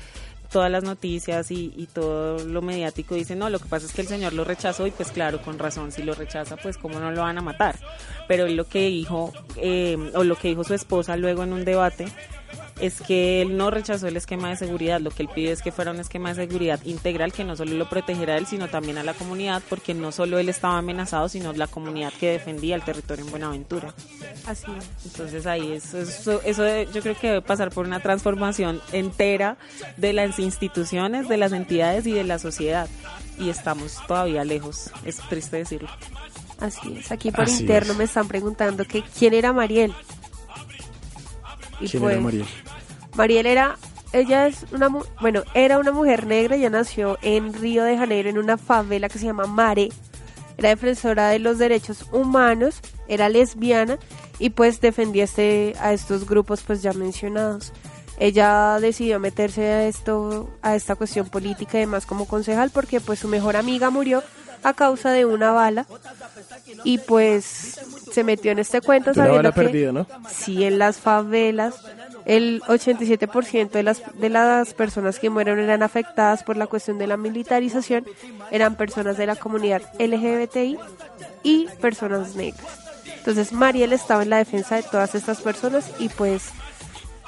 [0.50, 4.00] todas las noticias y, y todo lo mediático dicen no lo que pasa es que
[4.00, 7.10] el señor lo rechazó y pues claro con razón si lo rechaza pues cómo no
[7.10, 7.76] lo van a matar
[8.26, 12.06] pero lo que dijo eh, o lo que dijo su esposa luego en un debate
[12.80, 15.72] es que él no rechazó el esquema de seguridad, lo que él pide es que
[15.72, 18.98] fuera un esquema de seguridad integral que no solo lo protegiera a él, sino también
[18.98, 22.82] a la comunidad, porque no solo él estaba amenazado, sino la comunidad que defendía el
[22.82, 23.94] territorio en Buenaventura.
[24.46, 24.66] Así
[25.04, 29.56] Entonces ahí eso, eso, eso de- yo creo que debe pasar por una transformación entera
[29.96, 32.88] de las instituciones, de las entidades y de la sociedad.
[33.38, 35.88] Y estamos todavía lejos, es triste decirlo.
[36.60, 37.12] Así es.
[37.12, 37.98] Aquí por Así interno es.
[37.98, 39.94] me están preguntando que quién era Mariel.
[41.80, 42.46] Y ¿Quién pues, era Mariel?
[43.16, 43.76] Mariel era,
[44.12, 44.88] ella es una,
[45.20, 49.18] bueno, era una mujer negra, ella nació en Río de Janeiro en una favela que
[49.18, 49.90] se llama Mare,
[50.58, 53.98] era defensora de los derechos humanos, era lesbiana
[54.40, 57.72] y pues defendía este, a estos grupos pues ya mencionados.
[58.18, 63.20] Ella decidió meterse a esto, a esta cuestión política y demás como concejal porque pues
[63.20, 64.24] su mejor amiga murió
[64.62, 65.86] a causa de una bala
[66.84, 67.80] y pues
[68.12, 70.06] se metió en este cuento sabiendo bala que perdida, ¿no?
[70.30, 71.76] sí en las favelas
[72.24, 77.06] el 87% de las de las personas que mueren eran afectadas por la cuestión de
[77.06, 78.04] la militarización
[78.50, 80.78] eran personas de la comunidad LGBTI
[81.42, 82.66] y personas negras.
[83.16, 86.50] Entonces Mariel estaba en la defensa de todas estas personas y pues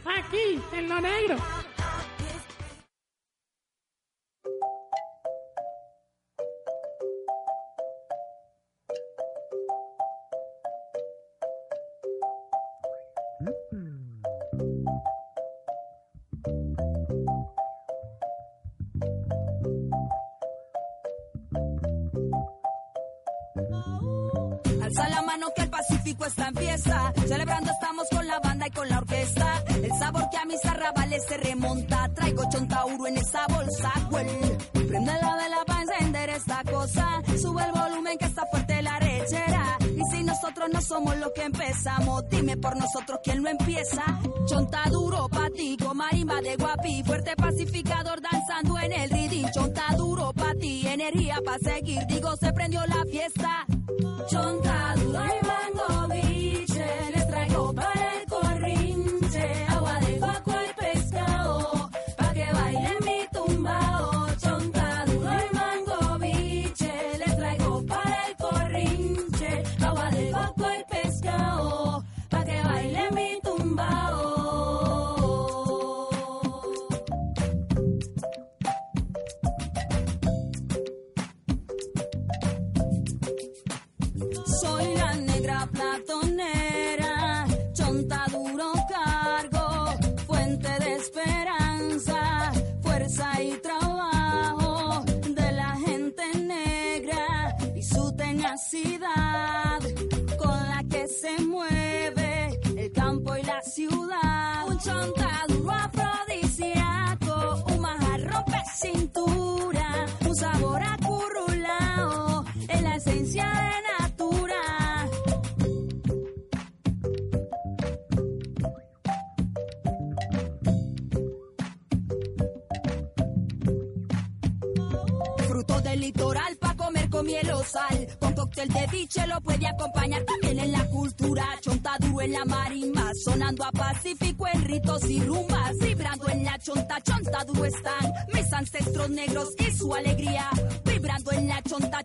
[0.05, 1.37] Aquí, en lo negro.
[28.67, 29.63] Y con la orquesta.
[29.67, 32.09] El sabor que a mis arrabales se remonta.
[32.13, 33.91] Traigo chontauro en esa bolsa.
[34.11, 34.27] Well,
[34.87, 37.21] prende la vela para encender esta cosa.
[37.41, 39.77] Sube el volumen que está fuerte la rechera.
[39.81, 44.03] Y si nosotros no somos los que empezamos, dime por nosotros quién lo empieza.
[44.47, 47.03] Chonta duro pa' ti, con marimba de guapi.
[47.03, 49.47] Fuerte pacificador danzando en el ridín.
[49.51, 52.05] Chonta duro pa' ti, energía pa' seguir.
[52.07, 53.65] Digo, se prendió la fiesta.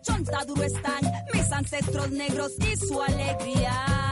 [0.03, 1.01] La chonta, chonta duro están
[1.33, 4.02] mis ancestros negros y su alegría.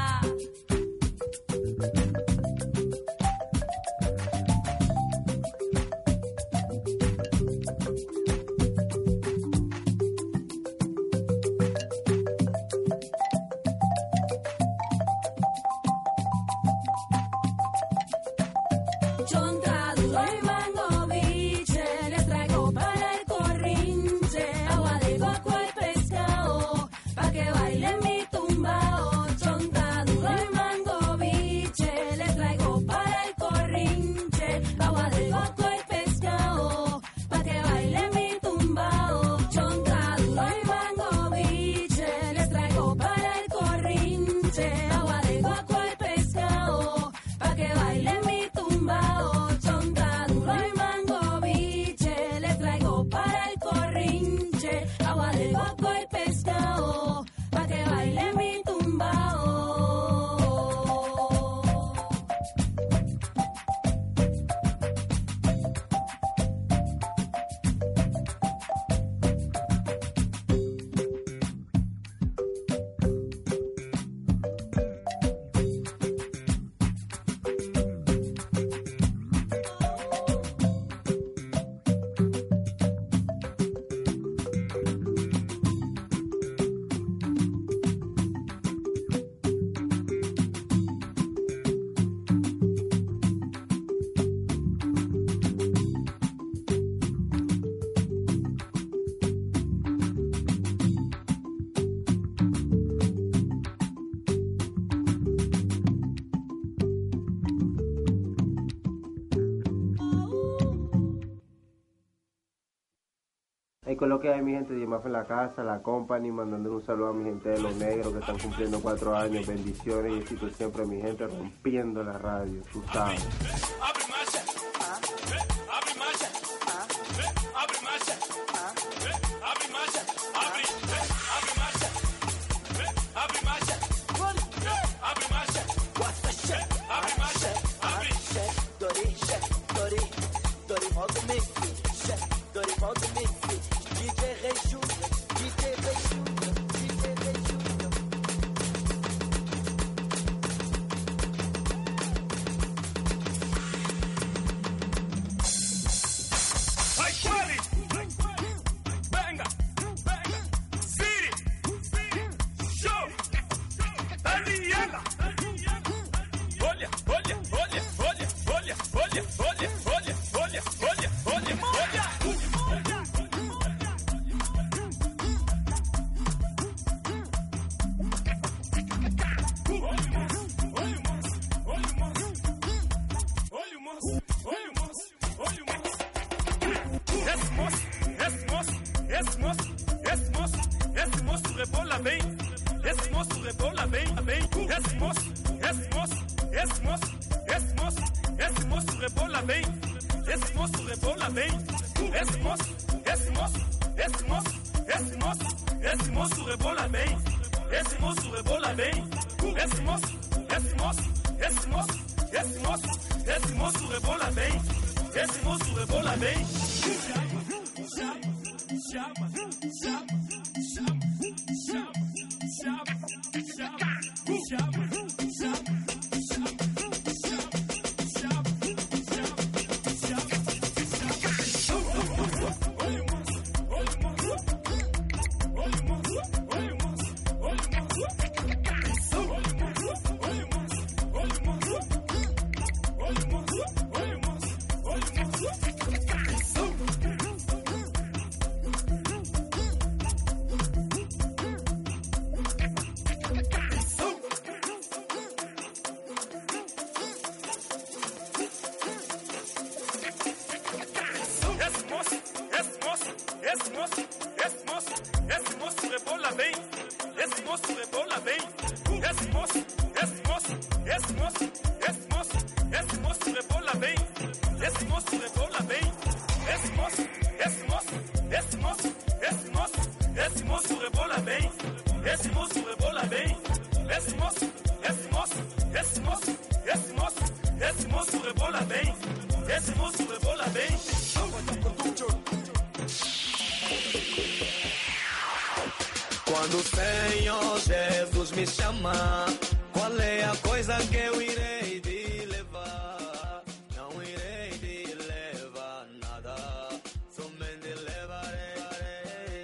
[114.02, 117.10] Con lo que hay mi gente de en la casa, la company, mandando un saludo
[117.10, 120.88] a mi gente de los negros que están cumpliendo cuatro años, bendiciones y éxito siempre
[120.88, 123.24] mi gente rompiendo la radio, tú sabes.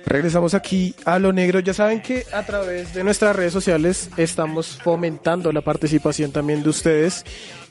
[0.07, 1.59] Regresamos aquí a lo negro.
[1.59, 6.69] Ya saben que a través de nuestras redes sociales estamos fomentando la participación también de
[6.69, 7.25] ustedes,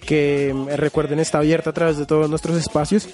[0.05, 3.09] que recuerden está abierta a través de todos nuestros espacios.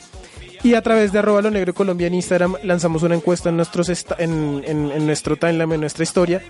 [0.64, 3.88] Y a través de arroba lo negro Colombia en Instagram lanzamos una encuesta en, nuestros
[4.18, 6.40] en, en- en nuestro timeline, en nuestra historia.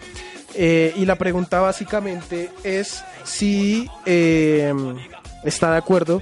[0.55, 4.75] Eh, y la pregunta básicamente es si eh,
[5.45, 6.21] está de acuerdo,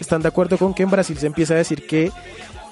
[0.00, 2.10] están de acuerdo con que en Brasil se empieza a decir que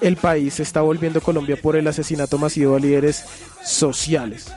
[0.01, 3.23] el país se está volviendo Colombia por el asesinato masivo a líderes
[3.63, 4.51] sociales.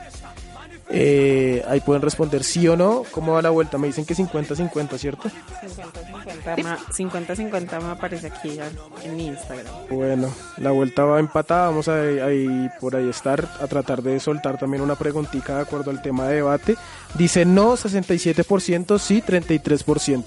[0.89, 3.03] Eh, ahí pueden responder sí o no.
[3.11, 3.77] ¿Cómo va la vuelta?
[3.79, 5.29] Me dicen que 50-50, ¿cierto?
[5.29, 8.59] 50-50 ma- 50-50 me aparece aquí
[9.03, 9.65] en Instagram.
[9.89, 11.67] Bueno, la vuelta va empatada.
[11.67, 15.89] Vamos a ahí, por ahí estar a tratar de soltar también una preguntita de acuerdo
[15.89, 16.75] al tema de debate.
[17.15, 20.23] Dice no 67%, sí 33%.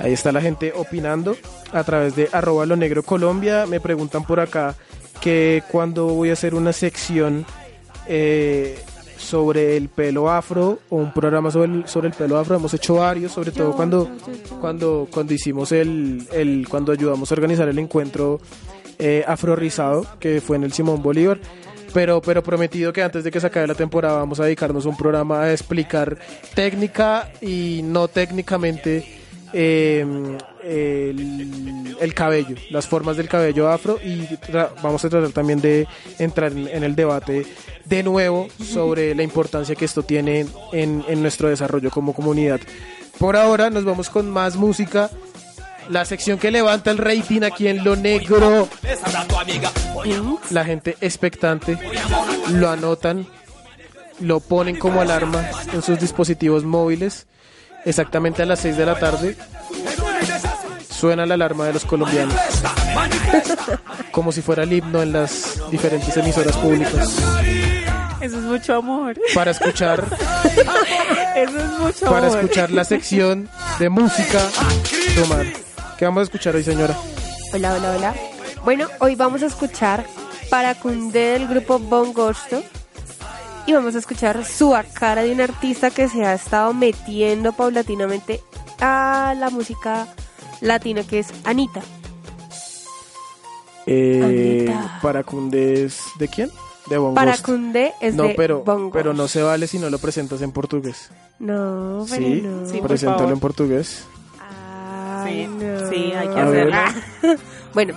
[0.00, 1.36] Ahí está la gente opinando
[1.72, 3.66] a través de arroba lo negro Colombia.
[3.66, 4.74] Me preguntan por acá
[5.20, 7.46] que cuando voy a hacer una sección
[8.08, 8.82] eh,
[9.22, 12.56] sobre el pelo afro o un programa sobre el, sobre el pelo afro.
[12.56, 14.10] Hemos hecho varios, sobre todo cuando,
[14.60, 18.40] cuando, cuando hicimos el, el, cuando ayudamos a organizar el encuentro
[18.98, 19.56] eh, afro
[20.18, 21.38] que fue en el Simón Bolívar.
[21.94, 24.88] Pero, pero prometido que antes de que se acabe la temporada vamos a dedicarnos a
[24.88, 26.16] un programa a explicar
[26.54, 29.04] técnica y no técnicamente
[29.52, 30.06] eh,
[30.64, 34.26] el, el cabello, las formas del cabello afro y
[34.82, 35.86] vamos a tratar también de
[36.18, 37.44] entrar en, en el debate
[37.84, 42.60] de nuevo sobre la importancia que esto tiene en, en nuestro desarrollo como comunidad.
[43.18, 45.10] Por ahora nos vamos con más música.
[45.88, 48.68] La sección que levanta el rating aquí en lo negro.
[50.50, 51.78] La gente expectante
[52.50, 53.26] lo anotan,
[54.20, 57.26] lo ponen como alarma en sus dispositivos móviles.
[57.84, 59.36] Exactamente a las 6 de la tarde
[61.02, 62.32] suena la alarma de los colombianos.
[64.12, 67.16] Como si fuera el himno en las diferentes emisoras públicas.
[68.22, 69.16] Eso es mucho amor.
[69.34, 70.06] Para escuchar,
[71.34, 72.38] Eso es mucho para amor.
[72.38, 73.48] escuchar la sección
[73.80, 74.40] de música.
[75.16, 75.46] Tomar.
[75.98, 76.96] ¿Qué vamos a escuchar hoy, señora?
[77.52, 78.14] Hola, hola, hola.
[78.64, 80.06] Bueno, hoy vamos a escuchar
[80.50, 82.62] Para Cundé del grupo Bon Gosto.
[83.66, 88.40] Y vamos a escuchar su cara de un artista que se ha estado metiendo paulatinamente
[88.80, 90.06] a la música
[90.60, 91.80] latina, que es Anita.
[93.86, 94.98] Eh, Anita.
[95.02, 96.50] para Cundés, ¿de quién?
[96.86, 97.36] De Bon Para.
[97.38, 101.10] Cundé es No, de pero, pero no se vale si no lo presentas en portugués.
[101.38, 102.68] No, pero Sí, no.
[102.68, 104.04] Sí, preséntalo en portugués.
[104.40, 105.90] Ay, no.
[105.90, 106.72] Sí, hay que A ver.
[106.72, 107.36] hacerlo.
[107.74, 107.94] bueno,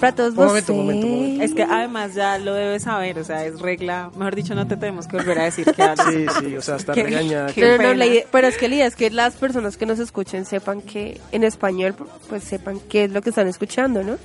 [0.00, 1.44] para todos Un momento, un momento, un momento.
[1.44, 4.10] Es que además ya lo debes saber, o sea, es regla.
[4.16, 6.06] Mejor dicho, no te tenemos que volver a decir que hables.
[6.08, 7.52] Sí, sí, o sea, está Qué- regañada.
[7.52, 9.98] qué No, la idea- pero es que la idea es que las personas que nos
[9.98, 11.94] escuchen sepan que en español,
[12.28, 14.16] pues sepan qué es lo que están escuchando, ¿no?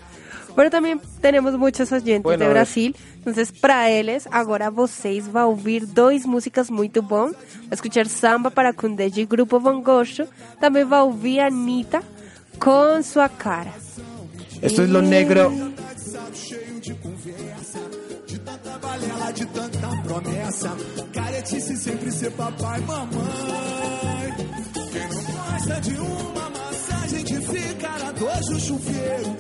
[0.60, 2.50] Pero también tenemos muchos oyentes Bueno, de.
[2.50, 2.94] Brasil.
[3.16, 7.32] Entonces, para eles, agora vocês vão ouvir dois músicas muito bom.
[7.32, 10.28] Vai escutar samba para Kunde de Grupo Van Gogh.
[10.60, 12.04] Também vai ouvir a Anitta
[12.60, 13.72] com sua cara.
[14.62, 15.50] Esto es lo negro.
[18.30, 20.76] de tanta balela, de tanta promessa.
[21.14, 24.34] Caretice sempre ser papai e mamãe.
[24.92, 29.38] Quem não gosta de uma massagem de ficar a dois no chuveiro,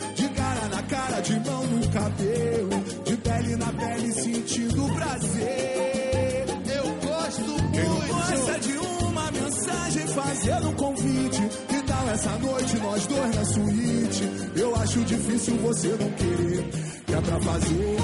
[1.22, 6.46] de mão no cabelo, de pele na pele sentindo prazer.
[6.76, 11.42] Eu gosto Quem não gosta de uma mensagem fazendo um convite.
[11.68, 14.24] Que tal essa noite nós dois na suíte?
[14.56, 16.70] Eu acho difícil você não querer.
[17.06, 17.98] Que é pra fazer,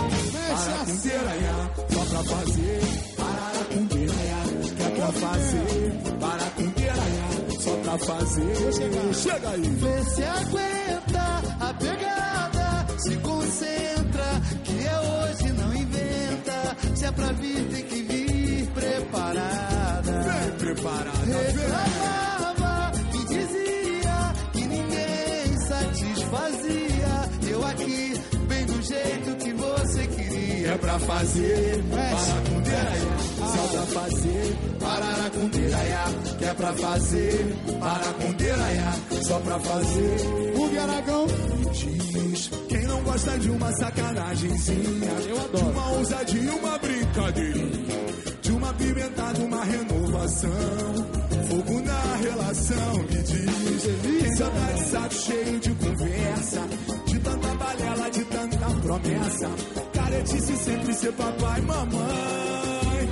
[0.49, 1.55] para com piranha,
[1.89, 2.80] só pra fazer,
[3.16, 4.39] para com piranha.
[4.76, 7.28] Que é pra fazer, para com piranha,
[7.59, 9.13] só pra fazer.
[9.13, 9.61] Chega aí.
[9.61, 11.26] Vê se aguenta
[11.59, 12.54] a pegada,
[13.55, 16.77] concentra, que é hoje, não inventa.
[16.95, 20.11] Se é pra vir, tem que vir preparada.
[20.11, 22.91] Vem preparada, Reclamava
[23.27, 27.49] dizia que ninguém satisfazia.
[27.49, 28.13] Eu aqui,
[28.47, 29.64] bem do jeito que você
[30.66, 36.05] É pra fazer, para com piranha, só pra fazer, parar com piranha.
[36.38, 38.93] Que é pra fazer, para com piranha,
[39.28, 40.18] só pra fazer.
[40.57, 41.28] O Aragão
[41.72, 45.66] diz: quem não gosta de uma sacanagemzinha, eu adoro.
[45.66, 47.95] De uma ousadia, uma brincadeirinha,
[48.41, 50.49] de uma pimentada, uma renovação.
[51.47, 53.66] Fogo na relação, me diz.
[54.20, 56.61] Quem já tá de saco cheio de conversa,
[57.05, 58.24] de tanta balela, de
[58.86, 59.49] promessa.
[59.93, 63.09] Caretice sempre ser papai e mamãe.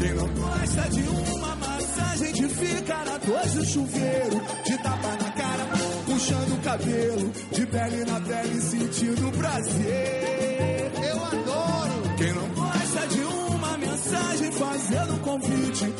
[0.00, 5.30] Quem não gosta de uma massagem, de ficar a dois no chuveiro, de tapa na
[5.30, 5.64] cara,
[6.04, 10.92] puxando o cabelo, de pele na pele, sentindo prazer.
[11.10, 12.16] Eu adoro.
[12.18, 15.94] Quem não gosta de uma mensagem, fazendo um convite.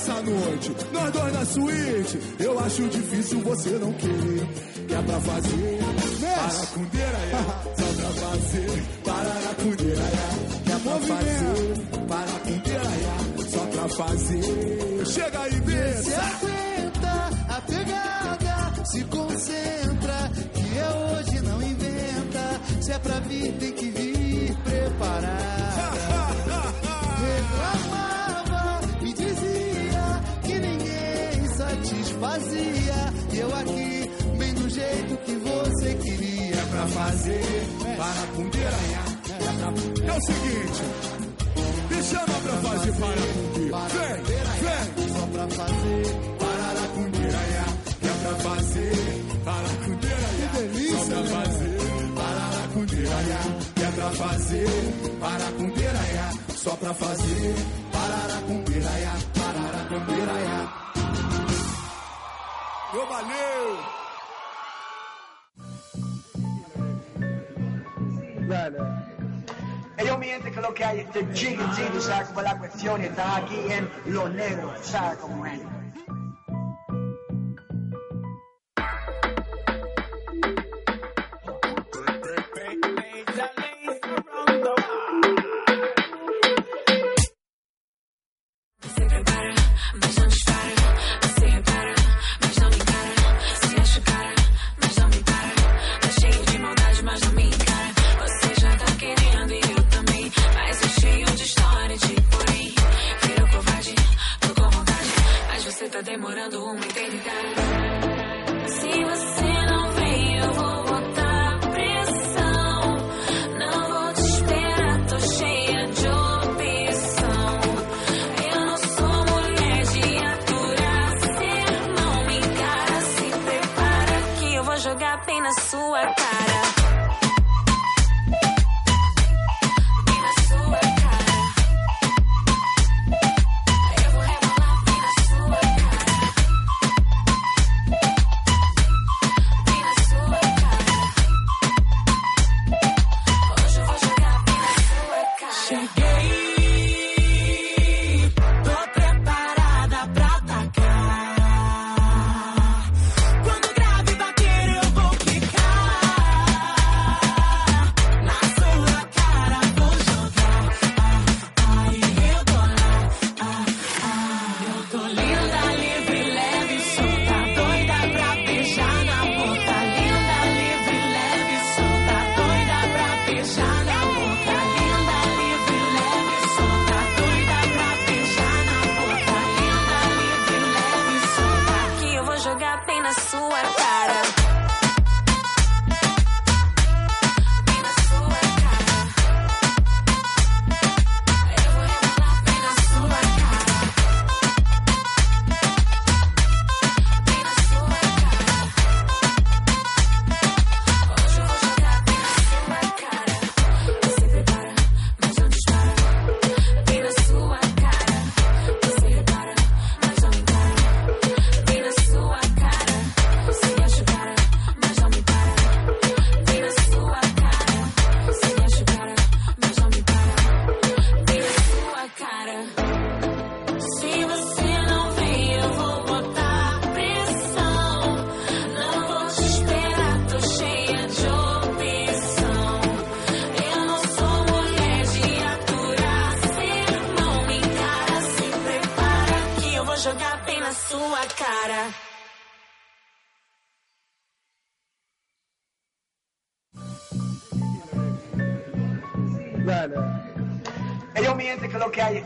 [0.00, 0.74] Essa noite?
[0.94, 2.18] Nós dois na suíte.
[2.38, 4.48] Eu acho difícil você não querer.
[4.88, 5.78] Que é pra fazer,
[6.24, 7.44] para com deraia,
[7.76, 10.28] só pra fazer, para com deraia.
[10.64, 13.14] Que é pra fazer, para com deraia,
[13.50, 15.06] só pra fazer.
[15.06, 16.20] Chega aí, Se bença.
[16.22, 22.60] aguenta a pegada, se concentra, que é hoje, não inventa.
[22.80, 25.59] Se é pra vir, tem que vir preparada.
[32.30, 33.12] Satisfazia.
[33.32, 36.54] E eu aqui, bem do jeito que você queria.
[36.54, 37.66] É pra fazer,
[37.96, 39.00] para piranha.
[40.06, 40.82] É, o seguinte,
[41.90, 43.16] me chama pra fazer para
[43.54, 43.88] piranha.
[43.88, 45.08] Vem, vem.
[45.08, 46.04] Só pra fazer,
[46.38, 46.60] para.
[48.00, 48.92] Que é pra fazer,
[49.44, 50.30] para piranha.
[50.36, 51.28] Que delícia, Só pra né?
[51.28, 51.78] fazer,
[52.14, 52.50] para
[53.80, 54.68] é pra fazer,
[55.20, 56.30] para com piranha.
[56.54, 57.54] Só pra fazer,
[57.92, 59.12] para com piranha.
[59.34, 60.79] Para com piranha.
[62.92, 63.78] Eu valeu!
[69.96, 73.00] Ellos mi gente que lo que hay este chiquitín, tú sabes cómo es la cuestión
[73.02, 75.60] y estás aquí en Lo Negro, tú sabes cómo es.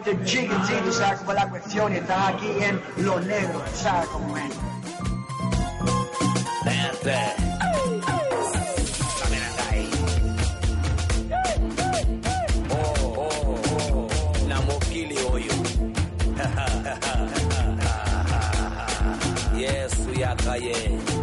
[0.06, 1.94] este chiquitito, ¿sabes cómo la cuestión?
[1.94, 4.54] Y estás aquí en lo negro, ¿sabes cómo es?
[6.64, 7.44] Verde.
[19.56, 21.13] yesu yakaye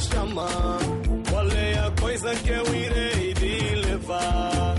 [0.00, 0.78] chamar.
[1.30, 4.74] Qual é a coisa que eu irei de levar?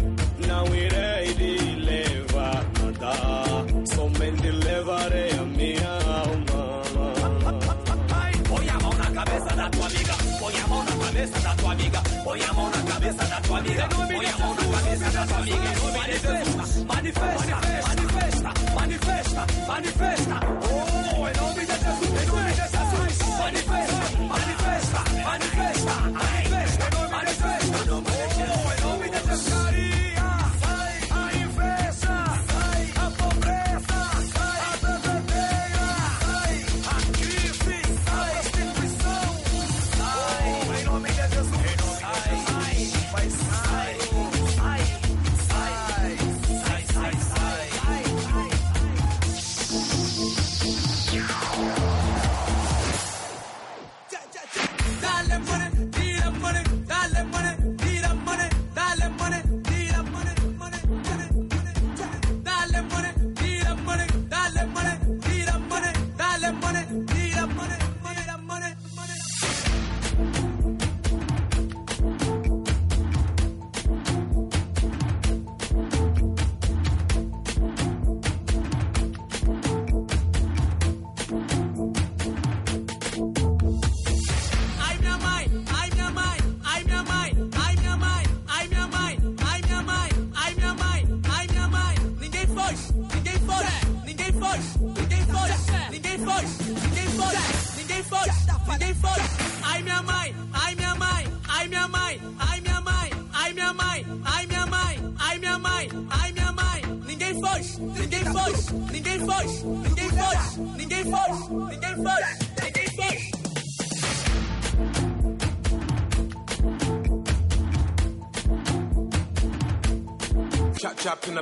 [0.48, 3.66] Não irei de levar nada,
[3.96, 5.90] somente levarei a minha
[6.24, 6.82] alma.
[8.48, 11.72] Põe a mão na cabeça da tua amiga, põe a mão na cabeça da tua
[11.72, 15.28] amiga, põe a mão na cabeça da tua amiga, põe a mão na cabeça da
[15.28, 15.58] tua amiga.
[15.92, 17.56] Manifesta, manifesta,
[17.88, 20.61] manifesta, manifesta, manifesta.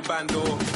[0.02, 0.69] the band door.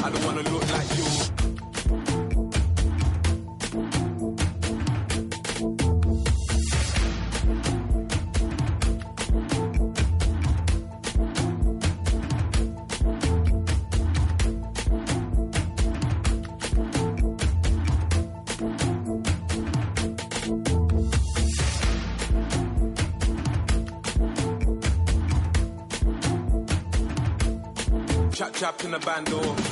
[29.05, 29.64] Band bando.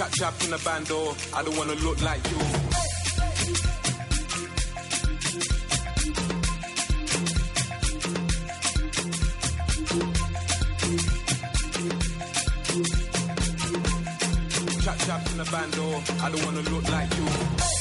[0.00, 2.38] Chop, chop in the band, or I don't wanna look like you.
[14.80, 17.79] Chop, chop in the band, or I don't wanna look like you.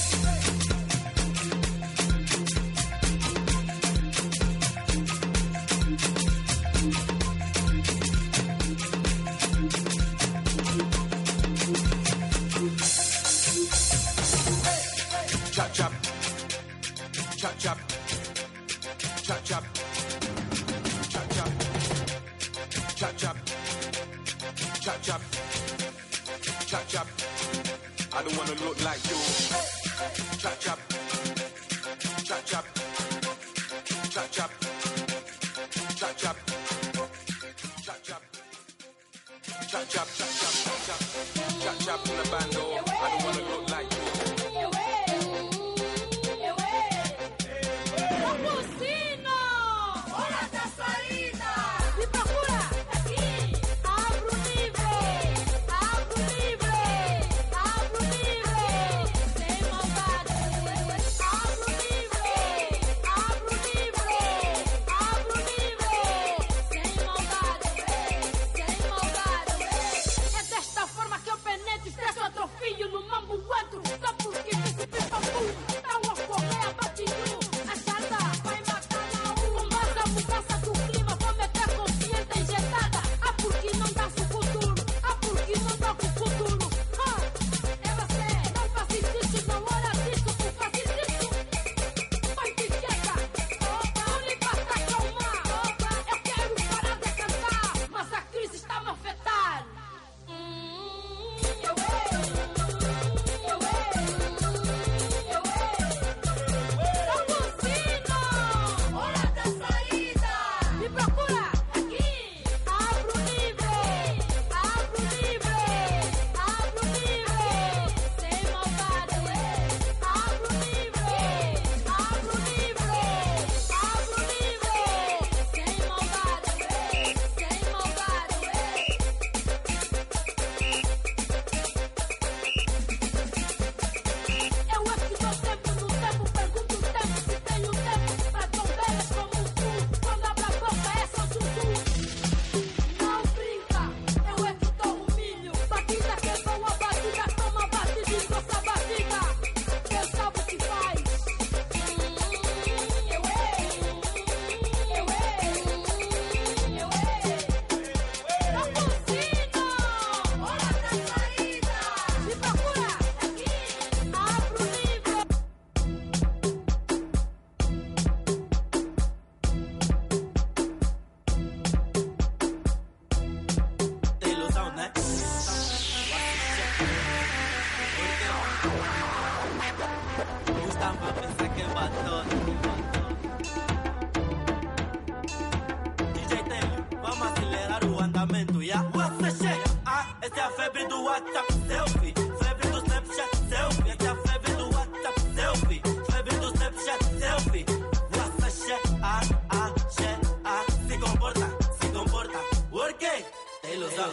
[188.40, 188.82] O andamento, ya?
[188.94, 189.60] What's the shit?
[189.86, 192.14] Ah, essa é a febre do WhatsApp selfie.
[192.40, 193.90] Febre do Snapchat selfie.
[193.90, 195.82] Essa é a febre do WhatsApp selfie.
[196.11, 197.66] Febre do Snapchat selfie.
[197.66, 198.82] The shit?
[199.02, 200.64] Ah, ah, shit, ah.
[200.88, 201.49] Se comporta,
[201.82, 202.40] se comporta.
[202.72, 203.26] Work it.
[203.61, 204.10] Tem ilusão,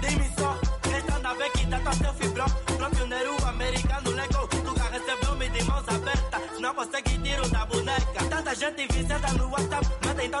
[0.00, 0.58] Dime só,
[0.96, 2.44] esta nave que dá tua selfie, bro.
[2.76, 4.46] Pro pioneiro americano, lego.
[4.48, 6.60] Tu recebeu-me de mãos abertas.
[6.60, 8.24] Não consegue tirar da boneca.
[8.28, 9.49] Tanta gente viciada no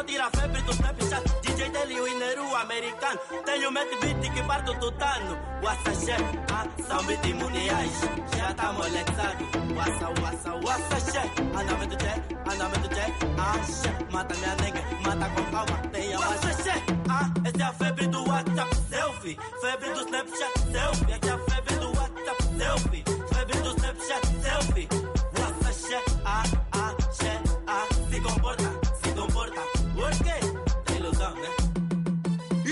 [0.00, 1.40] Mas então tira a febre do Snapchat.
[1.42, 3.20] DJ Telio e Neru americano.
[3.44, 5.38] Tenho mente beat que parto tutano.
[5.62, 8.00] Wassa shit, ah, são beat mundiais.
[8.36, 9.44] Já tá molexado.
[9.76, 11.40] Wassa, wassa, wassa shit.
[11.54, 13.12] Andamento jet, andamento jet.
[13.38, 14.12] Ah, shit.
[14.12, 15.88] Mata minha nega, mata com calma.
[15.92, 19.38] Tenha wassa shit, ah, essa é a febre do WhatsApp selfie.
[19.60, 21.12] Febre do Snapchat selfie.
[21.12, 21.38] Essa é a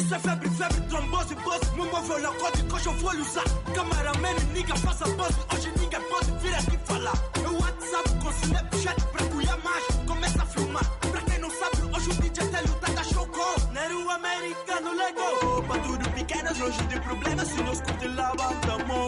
[0.08, 1.70] Isso é febre, febre, trombose, buzz.
[1.74, 3.44] Meu móvel é código, hoje eu vou usar.
[3.74, 5.36] Cameraman, nigga, faça buzz.
[5.52, 7.12] Hoje ninguém pode vir aqui falar.
[7.34, 9.84] É WhatsApp com Snapchat pra cuidar mais.
[10.06, 10.84] Começa a filmar.
[11.12, 13.72] Pra quem não sabe, hoje o DJ Telio tá da show com.
[13.74, 15.62] Neru americano, lego.
[15.64, 17.48] Pra tudo pequenas, longe de problemas.
[17.48, 19.06] Se curtir lá, banda a mão.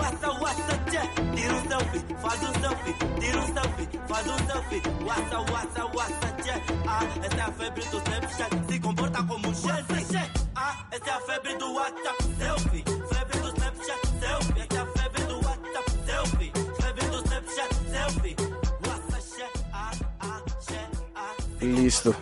[0.00, 1.36] Wassa, wassa, tchê.
[1.36, 2.94] Tira um selfie, faz um selfie.
[3.20, 4.82] Tira um selfie, faz um selfie.
[5.04, 6.52] Wassa, wassa, wassa, tchê.
[6.88, 8.61] Ah, essa é a febre do Snapchat.
[21.62, 22.14] Listo.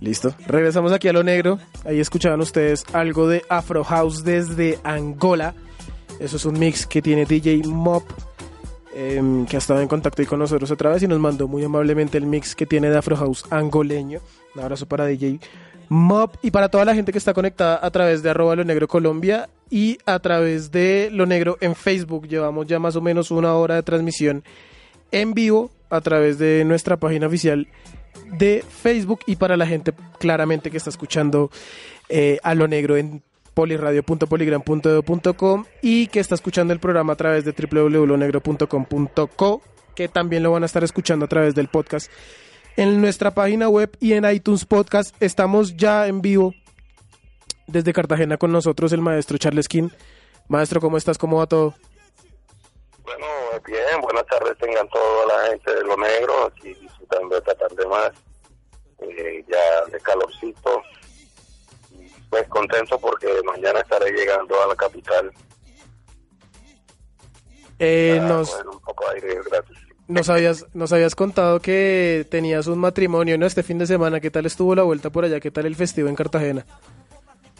[0.00, 0.34] Listo.
[0.46, 1.58] Regresamos aquí a lo negro.
[1.84, 5.54] Ahí escuchaban ustedes algo de Afro House desde Angola.
[6.18, 8.04] Eso es un mix que tiene DJ Mop,
[8.94, 12.18] em, que ha estado en contacto con nosotros otra vez y nos mandó muy amablemente
[12.18, 14.20] el mix que tiene de Afro House angoleño.
[14.54, 15.40] Un abrazo para DJ
[15.90, 18.86] Mop y para toda la gente que está conectada a través de arroba lo negro
[18.86, 22.28] Colombia y a través de lo negro en Facebook.
[22.28, 24.44] Llevamos ya más o menos una hora de transmisión
[25.10, 27.66] en vivo a través de nuestra página oficial
[28.38, 31.50] de Facebook y para la gente claramente que está escuchando
[32.08, 37.52] eh, a lo negro en poliradio.poligram.edu.com y que está escuchando el programa a través de
[37.52, 39.62] www.lonegro.com.co
[39.96, 42.08] que también lo van a estar escuchando a través del podcast
[42.76, 45.14] en nuestra página web y en iTunes Podcast.
[45.20, 46.54] Estamos ya en vivo
[47.66, 49.88] desde Cartagena con nosotros el maestro Charles King.
[50.48, 51.18] Maestro, ¿cómo estás?
[51.18, 51.74] ¿Cómo va todo?
[53.04, 53.26] Bueno,
[53.66, 58.10] bien, buenas tardes tengan toda la gente de lo negro, aquí disfrutando esta tarde más,
[59.00, 60.82] eh, ya de calorcito,
[62.28, 65.32] pues contento porque mañana estaré llegando a la capital,
[67.82, 69.78] Eh, nos, un poco de aire gratis.
[70.10, 73.46] Nos, habías, nos habías contado que tenías un matrimonio ¿no?
[73.46, 74.20] este fin de semana.
[74.20, 75.40] ¿Qué tal estuvo la vuelta por allá?
[75.40, 76.66] ¿Qué tal el festivo en Cartagena?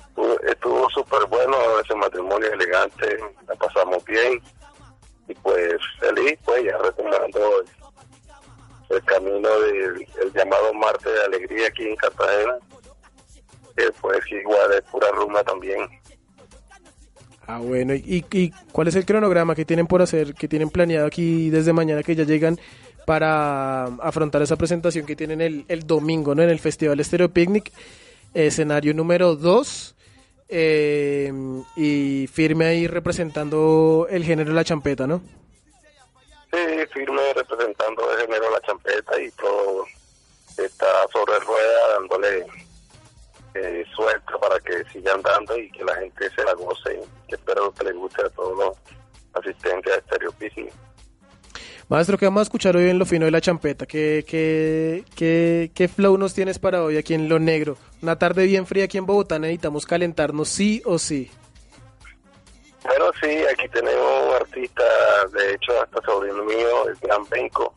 [0.08, 3.18] Estuvo- Estuvo súper bueno ese matrimonio elegante,
[3.48, 4.40] la pasamos bien
[5.28, 11.68] y pues feliz, pues ya retomando el, el camino del el llamado Marte de Alegría
[11.68, 12.56] aquí en Cartagena,
[13.76, 15.80] que pues igual es pura rumba también.
[17.52, 17.94] Ah, bueno.
[17.94, 21.72] ¿Y, y cuál es el cronograma que tienen por hacer, que tienen planeado aquí desde
[21.72, 22.60] mañana que ya llegan
[23.06, 26.42] para afrontar esa presentación que tienen el, el domingo, ¿no?
[26.44, 27.72] En el Festival Estéreo Picnic,
[28.34, 29.94] escenario número 2.
[31.76, 35.20] y firme ahí representando el género la champeta, ¿no?
[36.52, 36.58] Sí,
[36.92, 39.86] firme representando el género la champeta y todo
[40.56, 42.46] está sobre rueda dándole
[43.54, 47.00] eh, suelta para que sigan dando y que la gente se la goce.
[47.28, 48.76] Que espero que les guste a todos los
[49.34, 50.72] asistentes a Stereo Picnic.
[51.88, 53.84] Maestro, ¿qué vamos a escuchar hoy en lo fino de la champeta?
[53.84, 57.76] ¿Qué, qué, qué, qué flow nos tienes para hoy aquí en lo negro?
[58.00, 61.28] Una tarde bien fría aquí en Bogotá, necesitamos calentarnos sí o sí.
[62.84, 64.84] Bueno, sí, aquí tenemos un artista,
[65.32, 67.74] de hecho, hasta sobrino mío, el gran Benco,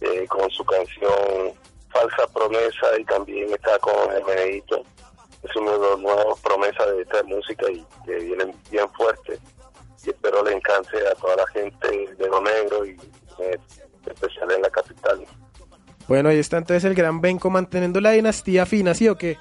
[0.00, 1.52] eh, con su canción
[1.90, 4.82] Falsa Promesa y también está con el Menedito.
[5.42, 9.38] Es uno de los nuevos promesas de esta música y que vienen bien fuerte.
[10.04, 12.90] Y espero le encante a toda la gente de lo negro y
[13.38, 13.58] eh,
[14.04, 15.24] en especial en la capital.
[16.06, 19.38] Bueno, ahí está entonces el gran Benco manteniendo la dinastía fina, ¿sí o qué?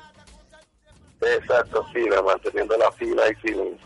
[1.22, 3.78] Exacto, fina, manteniendo la fila y feeling.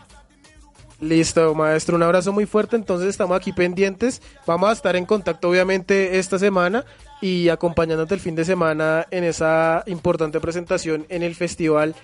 [1.00, 2.76] Listo, maestro, un abrazo muy fuerte.
[2.76, 4.22] Entonces estamos aquí pendientes.
[4.46, 6.84] Vamos a estar en contacto, obviamente, esta semana
[7.22, 11.94] y acompañándote el fin de semana en esa importante presentación en el festival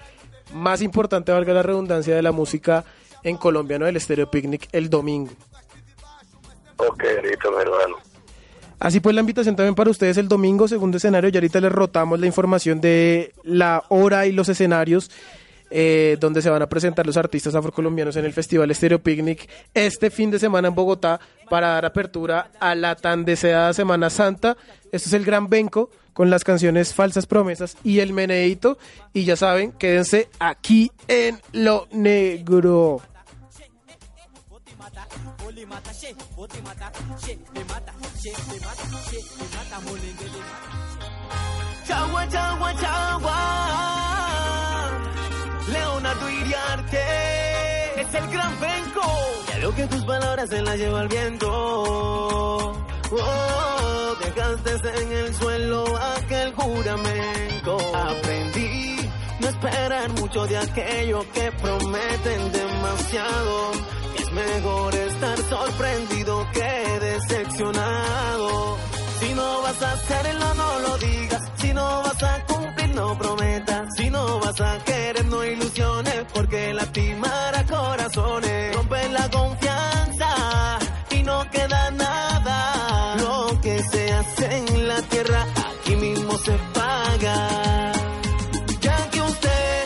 [0.54, 2.84] más importante, valga la redundancia, de la música
[3.24, 5.32] en Colombiano del Estéreo Picnic el domingo.
[6.76, 7.96] Ok, listo, mi hermano.
[8.78, 12.20] Así pues la invitación también para ustedes el domingo, segundo escenario, y ahorita les rotamos
[12.20, 15.10] la información de la hora y los escenarios
[15.70, 20.10] eh, donde se van a presentar los artistas afrocolombianos en el Festival Estéreo Picnic este
[20.10, 24.56] fin de semana en Bogotá para dar apertura a la tan deseada Semana Santa.
[24.92, 28.78] Esto es el Gran Benco con las canciones Falsas Promesas y El Meneito.
[29.12, 33.00] Y ya saben, quédense aquí en Lo Negro.
[41.86, 43.97] Chagua, chagua, chagua.
[45.72, 49.02] Leonardo Iriarte es el gran venco.
[49.48, 51.48] Ya que tus palabras se las lleva el viento.
[53.10, 55.84] Oh, dejaste en el suelo
[56.16, 57.78] aquel juramento.
[57.94, 58.88] Aprendí
[59.40, 63.72] no esperar mucho de aquello que prometen demasiado.
[64.18, 68.76] Es mejor estar sorprendido que decepcionado.
[69.20, 71.42] Si no vas a hacerlo, no lo digas.
[71.56, 73.86] Si no vas a cumplir, no prometas.
[73.96, 76.18] Si no vas a querer, no ilusiones.
[76.34, 78.74] Porque lastimará corazones.
[78.76, 80.30] Rompe la confianza
[81.10, 83.16] y no queda nada.
[83.24, 87.92] Lo que se hace en la tierra, aquí mismo se paga.
[88.80, 89.84] Ya que usted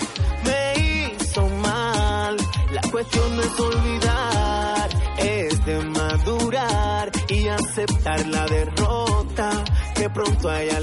[0.48, 2.36] me hizo mal,
[2.72, 9.51] la cuestión no es olvidar, es de madurar y aceptar la derrota
[9.94, 10.80] que pronto a ella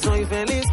[0.00, 0.63] soy feliz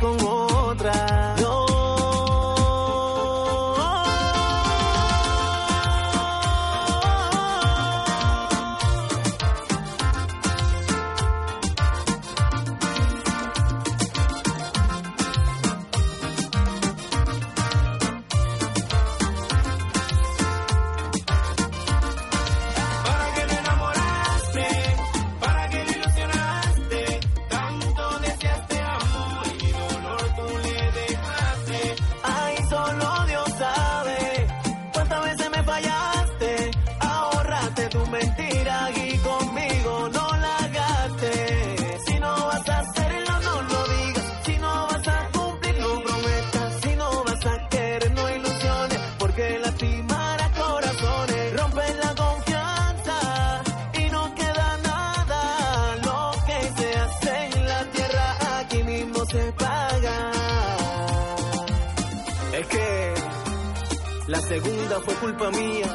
[64.52, 65.88] segunda fue culpa mía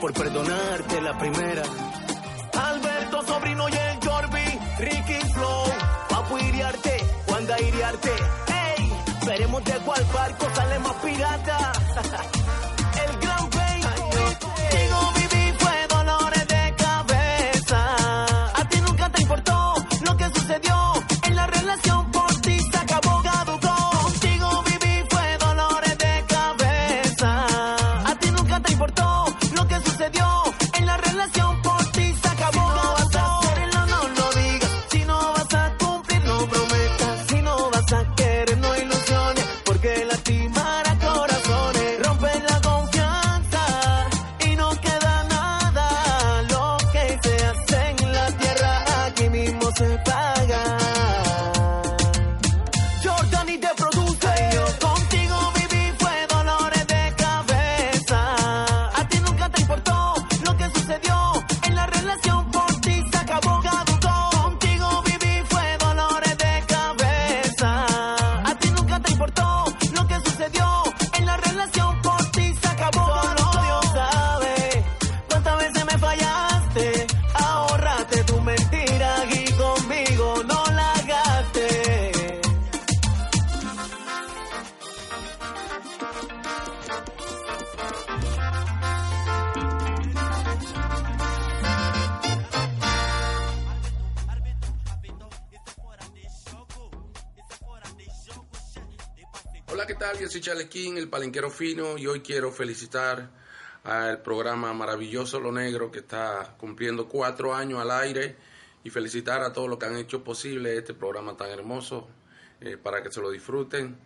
[0.00, 1.62] por perdonarte la primera.
[2.52, 5.64] Alberto Sobrino y el Jorbi, Ricky Flow,
[6.08, 6.96] Papu Iriarte,
[7.28, 8.10] Wanda Iriarte.
[8.48, 8.92] ¡Ey!
[9.24, 11.72] Veremos de cuál barco sale más pirata.
[100.68, 103.30] King, el palenquero fino, y hoy quiero felicitar
[103.82, 108.36] al programa maravilloso Lo Negro que está cumpliendo cuatro años al aire
[108.82, 112.08] y felicitar a todos los que han hecho posible este programa tan hermoso
[112.60, 113.96] eh, para que se lo disfruten.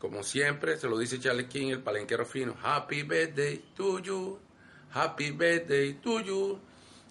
[0.00, 2.56] Como siempre, se lo dice Charles King, el palenquero fino.
[2.60, 4.40] Happy birthday to you,
[4.92, 6.58] happy birthday to you,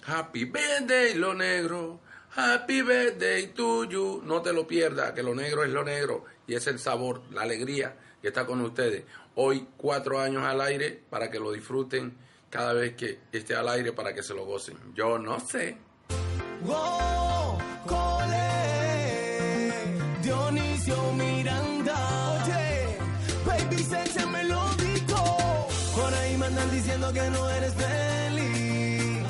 [0.06, 2.02] happy birthday Lo Negro,
[2.36, 4.22] happy birthday to you.
[4.26, 7.44] No te lo pierdas, que Lo Negro es Lo Negro y es el sabor, la
[7.44, 7.96] alegría
[8.26, 9.04] que está con ustedes.
[9.36, 12.18] Hoy cuatro años al aire para que lo disfruten
[12.50, 14.76] cada vez que esté al aire para que se lo gocen.
[14.96, 15.78] Yo no sé.
[16.64, 17.60] Wow,
[20.24, 21.96] Dionisio Miranda,
[22.34, 22.98] oye,
[23.46, 25.68] baby Sense me lo dijo.
[25.96, 29.28] Por ahí me andan diciendo que no eres feliz.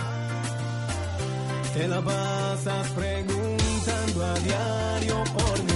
[1.73, 5.74] Te la pasas preguntando a diario por mí.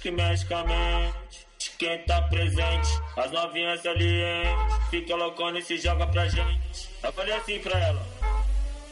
[0.00, 1.46] que mexe com a mente.
[1.78, 4.44] Quem tá presente, as novinhas ali, hein?
[4.90, 6.88] Fica loucona e se joga pra gente.
[7.02, 8.06] Eu falei assim pra ela.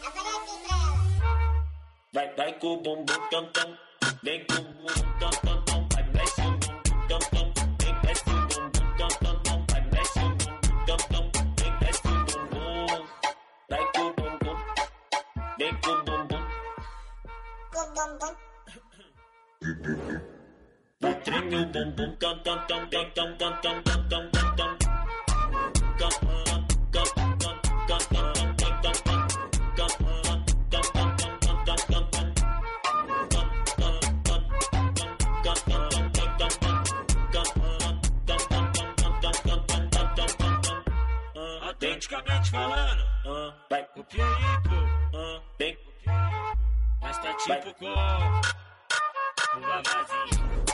[0.03, 1.65] Eu falei assim pra ela.
[2.13, 3.79] Vai, vai com o bumbum tam tam.
[4.23, 5.65] Vem com o bumbum tam tam.
[5.95, 7.53] Vai, com o bumbum tam.
[7.81, 9.37] Vem, mexe o bumbum tam vai.
[9.71, 10.21] Vai, mexe o
[11.05, 11.31] bumbum.
[11.59, 11.73] Vem.
[13.71, 14.57] Vai com o bumbum.
[15.59, 16.43] Vem com o bumbum.
[17.73, 17.93] Com o
[19.77, 20.32] bumbum
[21.23, 22.17] treme o bumbum.
[41.83, 44.27] Atleticamente falando, uh, vai o perigo,
[45.15, 45.77] uh, bem,
[47.01, 48.41] mas tá tipo com uma
[49.61, 50.72] babazinho.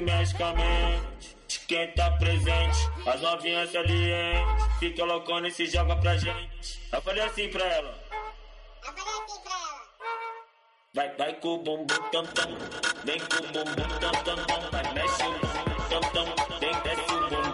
[0.00, 1.34] magicamente.
[1.66, 4.70] Quem tá presente, as novinhas se alientam.
[4.78, 6.80] Fica loucona e se joga pra gente.
[6.92, 7.98] Eu falei assim pra ela.
[8.86, 9.84] Eu falei assim pra ela.
[10.94, 12.56] Vai, vai com o bumbum tam tam.
[13.04, 14.70] Vem com o bumbum tam tam tam.
[14.70, 16.58] Vai, mexe o bumbum tam tam.
[16.60, 17.53] Vem, desce o bumbum.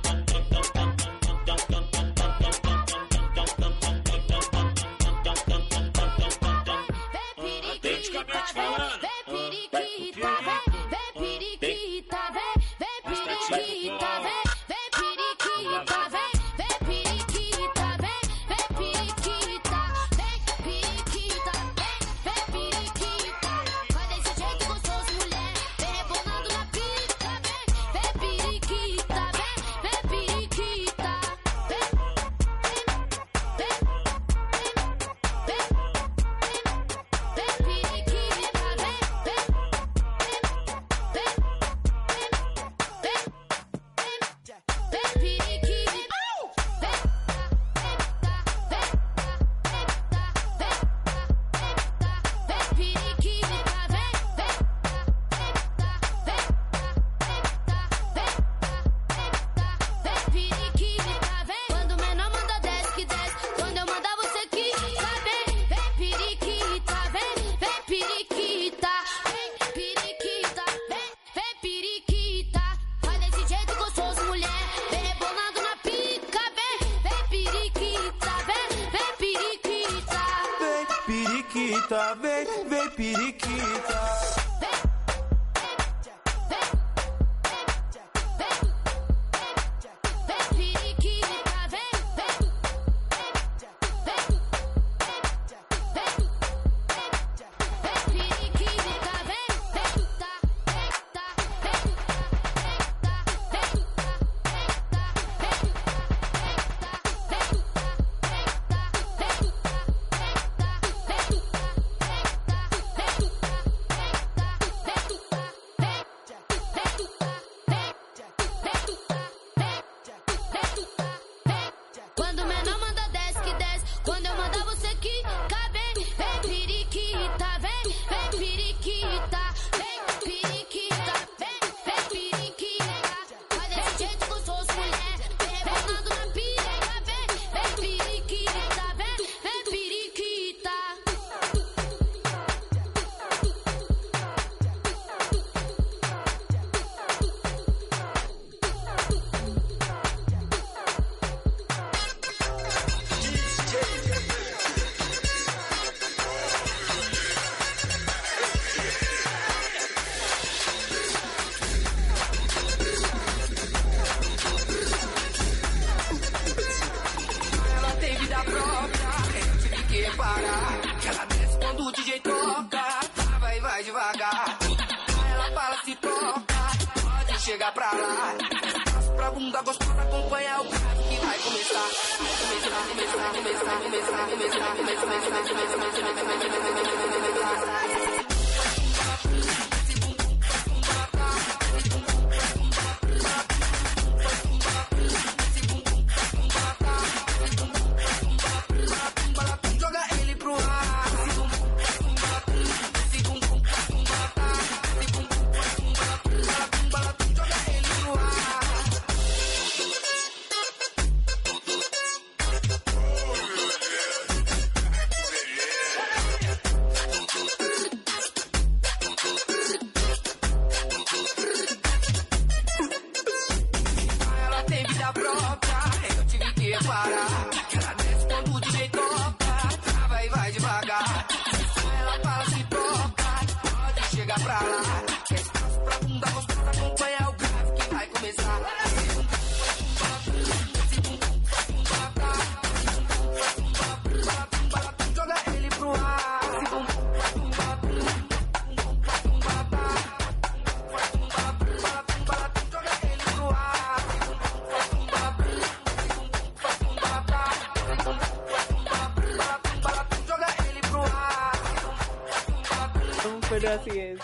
[263.81, 264.19] así es.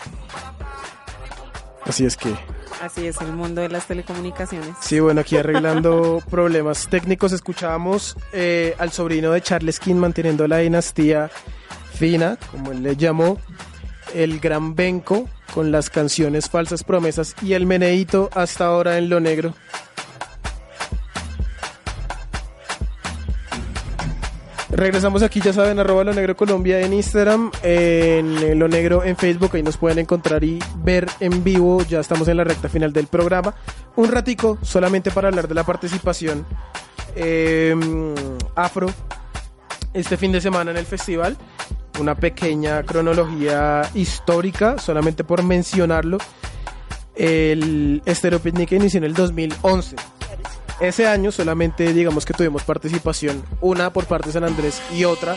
[1.86, 2.34] Así es que,
[2.82, 4.76] Así es el mundo de las telecomunicaciones.
[4.82, 10.58] sí, bueno, aquí arreglando problemas técnicos, escuchábamos eh, al sobrino de Charles King manteniendo la
[10.58, 11.32] dinastía
[11.94, 13.40] fina, como él le llamó,
[14.14, 19.20] el gran Benco con las canciones Falsas Promesas y el Meneito hasta ahora en lo
[19.20, 19.54] negro.
[24.78, 29.18] Regresamos aquí, ya saben, arroba lo negro Colombia en Instagram, en eh, lo negro en
[29.18, 32.94] Facebook, ahí nos pueden encontrar y ver en vivo, ya estamos en la recta final
[32.94, 33.56] del programa.
[33.96, 36.46] Un ratico solamente para hablar de la participación
[37.16, 37.76] eh,
[38.54, 38.88] afro
[39.96, 41.36] este fin de semana en el festival.
[42.00, 46.20] Una pequeña cronología histórica, solamente por mencionarlo.
[47.16, 49.96] El Estéreo Picnic inició en el 2011.
[50.80, 55.36] Ese año solamente digamos que tuvimos participación, una por parte de San Andrés y otra,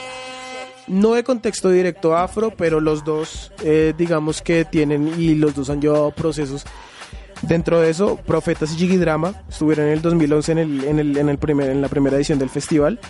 [0.87, 5.71] no de contexto directo afro, pero los dos eh, digamos que tienen y los dos
[5.71, 6.65] han llevado procesos.
[7.43, 11.29] Dentro de eso, Profetas y Jigidrama estuvieron en el 2011 en, el, en, el, en,
[11.31, 13.01] el primer, en la primera edición del festival.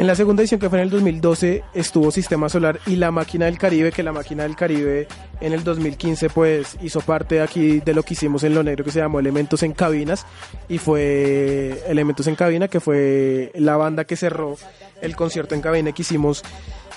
[0.00, 3.44] En la segunda edición, que fue en el 2012, estuvo Sistema Solar y La Máquina
[3.44, 5.06] del Caribe, que La Máquina del Caribe
[5.42, 8.92] en el 2015 pues hizo parte aquí de lo que hicimos en Lo Negro, que
[8.92, 10.24] se llamó Elementos en Cabinas,
[10.70, 14.56] y fue Elementos en Cabina, que fue la banda que cerró
[15.02, 16.44] el concierto en cabina que hicimos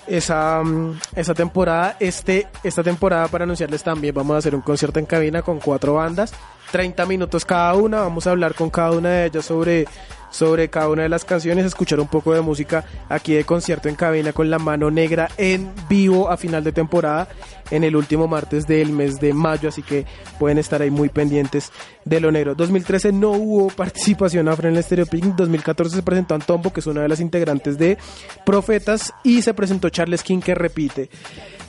[0.08, 1.98] esa, mm, esa temporada.
[2.00, 5.96] Este, esta temporada, para anunciarles también, vamos a hacer un concierto en cabina con cuatro
[5.96, 6.34] bandas.
[6.74, 8.02] 30 minutos cada una.
[8.02, 9.86] Vamos a hablar con cada una de ellas sobre,
[10.32, 13.96] sobre cada una de las canciones, escuchar un poco de música aquí de concierto en
[13.96, 17.28] cabina con la mano negra en vivo a final de temporada
[17.70, 20.08] en el último martes del mes de mayo, así que
[20.40, 21.72] pueden estar ahí muy pendientes
[22.06, 22.56] de lo negro.
[22.56, 26.88] 2013 no hubo participación afro en el Stereo Picnic, 2014 se presentó Antombo, que es
[26.88, 28.00] una de las integrantes de
[28.48, 31.12] Profetas, y se presentó Charles King, que repite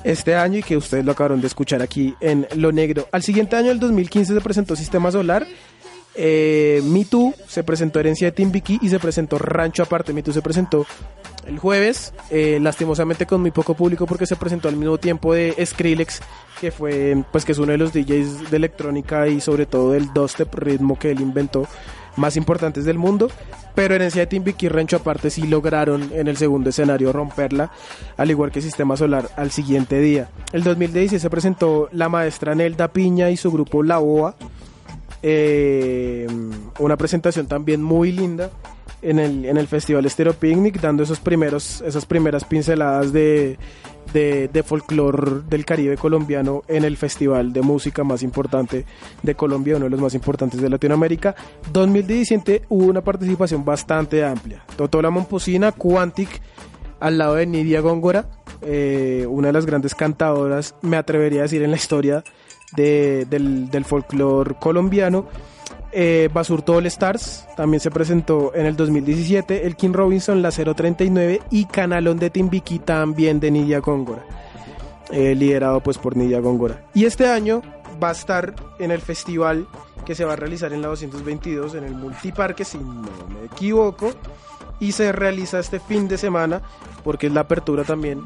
[0.05, 3.09] este año y que ustedes lo acabaron de escuchar aquí en Lo Negro.
[3.11, 5.47] Al siguiente año, el 2015, se presentó Sistema Solar.
[6.17, 10.13] Eh, Me Too se presentó Herencia de Timbiquí y se presentó Rancho Aparte.
[10.13, 10.87] Me Too se presentó
[11.47, 15.55] el jueves, eh, lastimosamente con muy poco público porque se presentó al mismo tiempo de
[15.65, 16.21] Skrillex,
[16.61, 20.13] que fue pues que es uno de los DJs de electrónica y sobre todo del
[20.13, 21.67] dubstep ritmo que él inventó
[22.17, 23.31] más importantes del mundo.
[23.75, 27.73] Pero Herencia de Timbiquí y Rancho Aparte sí lograron en el segundo escenario romperla,
[28.17, 30.29] al igual que Sistema Solar al siguiente día.
[30.53, 34.37] El 2016 se presentó la maestra Nelda Piña y su grupo La Boa.
[35.23, 36.27] Eh,
[36.79, 38.51] una presentación también muy linda
[39.03, 43.59] en el, en el Festival Estero Picnic, dando esos primeros, esas primeras pinceladas de,
[44.13, 48.85] de, de folclore del Caribe colombiano en el festival de música más importante
[49.23, 51.35] de Colombia, uno de los más importantes de Latinoamérica.
[51.73, 54.65] 2017 hubo una participación bastante amplia.
[54.77, 56.41] Totola Momposina, Quantic,
[57.01, 58.27] al lado de Nidia Góngora,
[58.63, 62.23] eh, una de las grandes cantadoras, me atrevería a decir, en la historia
[62.77, 65.27] de- del, del folclore colombiano.
[65.97, 69.65] Eh, Basurto All Stars también se presentó en el 2017.
[69.65, 74.25] El King Robinson, la 039 y Canalón de Timbiquí también de Nidia Góngora.
[75.11, 76.85] eh, liderado pues por Nidia Góngora.
[76.95, 77.63] Y este año
[78.03, 79.69] va a estar en el festival
[80.05, 84.13] que se va a realizar en la 222 en el Multiparque, si no me equivoco.
[84.81, 86.61] Y se realiza este fin de semana
[87.05, 88.23] porque es la apertura también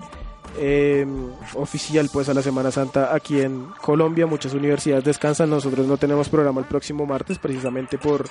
[0.56, 1.06] eh,
[1.54, 4.26] oficial pues a la Semana Santa aquí en Colombia.
[4.26, 8.26] Muchas universidades descansan, nosotros no tenemos programa el próximo martes precisamente por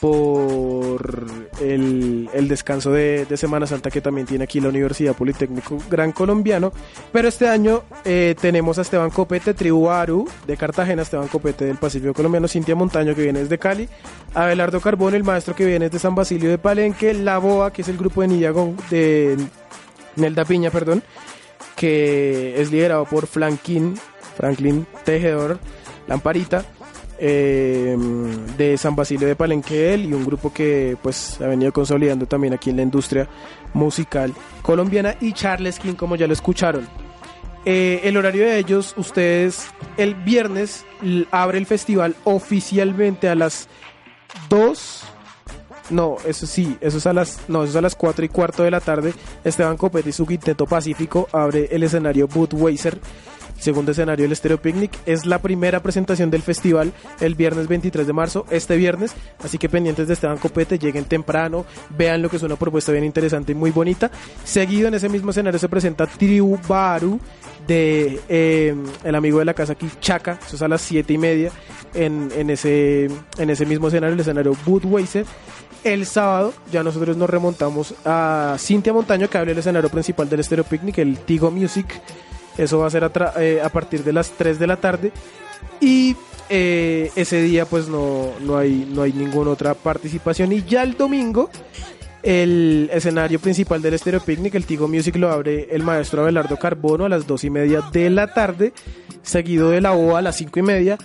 [0.00, 1.22] por
[1.60, 6.72] el, el descanso de, Semana Santa que también tiene aquí la Universidad Politécnico Gran Colombiano.
[7.12, 11.76] Pero este año eh, tenemos a Esteban Copete, Tribu Aru de Cartagena, Esteban Copete del
[11.76, 13.88] Pacífico Colombiano, Cintia Montaño que viene desde Cali,
[14.34, 17.88] Abelardo Carbón, el maestro que viene desde San Basilio de Palenque, La Boa, que es
[17.88, 19.36] el grupo de Gon- de
[20.16, 21.02] Nelda Piña, perdón,
[21.76, 23.94] que es liderado por Franklin,
[24.36, 25.58] Franklin Tejedor,
[26.06, 26.64] Lamparita,
[27.18, 27.96] eh,
[28.56, 32.54] de San Basilio de Palenque él, y un grupo que pues ha venido consolidando también
[32.54, 33.28] aquí en la industria
[33.74, 34.32] musical
[34.62, 36.88] colombiana y Charles King como ya lo escucharon.
[37.66, 39.66] Eh, el horario de ellos, ustedes
[39.98, 40.86] el viernes
[41.30, 43.68] abre el festival oficialmente a las
[44.48, 45.04] 2
[45.90, 48.62] no, eso sí, eso es a las, no, eso es a las 4 y cuarto
[48.62, 49.12] de la tarde.
[49.44, 52.98] Esteban Copete y su quinteto Pacífico abre el escenario Budweiser,
[53.58, 54.92] segundo escenario del Stereo Picnic.
[55.06, 59.12] Es la primera presentación del festival el viernes 23 de marzo, este viernes.
[59.42, 63.04] Así que pendientes de Esteban Copete, lleguen temprano, vean lo que es una propuesta bien
[63.04, 64.10] interesante y muy bonita.
[64.44, 67.20] Seguido en ese mismo escenario se presenta Tribu Baru
[67.66, 71.18] de eh, el amigo de la casa aquí, Chaca, eso es a las 7 y
[71.18, 71.52] media
[71.94, 73.08] en, en, ese,
[73.38, 75.26] en ese mismo escenario, el escenario Budweiser.
[75.82, 80.44] El sábado ya nosotros nos remontamos a Cintia Montaño, que abre el escenario principal del
[80.44, 81.86] Stereo Picnic, el Tigo Music.
[82.58, 85.10] Eso va a ser a, eh, partir de las 3 de la tarde.
[85.80, 86.16] Y
[86.50, 90.52] eh, ese día pues no, no, hay, no hay ninguna otra participación.
[90.52, 91.48] Y ya el domingo,
[92.22, 97.06] el escenario principal del Stereo Picnic, el Tigo Music, lo abre el maestro Abelardo Carbono
[97.06, 98.74] a las 2 y media de la tarde,
[99.22, 100.98] seguido de la OA a las 5 y media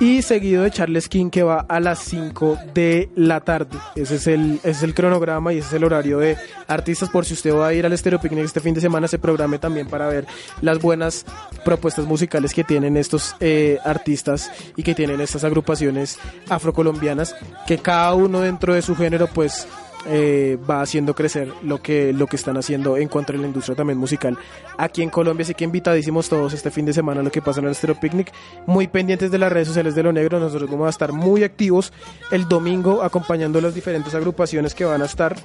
[0.00, 3.78] y seguido de Charles King que va a las 5 de la tarde.
[3.96, 6.36] Ese es el, es el cronograma y ese es el horario de
[6.68, 7.10] artistas.
[7.10, 9.58] Por si usted va a ir al Stereo Picnic este fin de semana, se programe
[9.58, 10.26] también para ver
[10.60, 11.24] las buenas
[11.64, 16.18] propuestas musicales que tienen estos eh, artistas y que tienen estas agrupaciones
[16.48, 17.34] afrocolombianas,
[17.66, 19.66] que cada uno dentro de su género, pues
[20.08, 23.76] eh, va haciendo crecer lo que, lo que están haciendo en cuanto a la industria
[23.76, 24.38] también musical
[24.76, 25.44] aquí en Colombia.
[25.44, 27.98] Así que invitadísimos todos este fin de semana a lo que pasa en el Stereo
[28.00, 28.32] Picnic.
[28.66, 30.40] Muy pendientes de las redes sociales de Lo Negro.
[30.40, 31.92] Nosotros vamos a estar muy activos
[32.30, 35.36] el domingo acompañando las diferentes agrupaciones que van a estar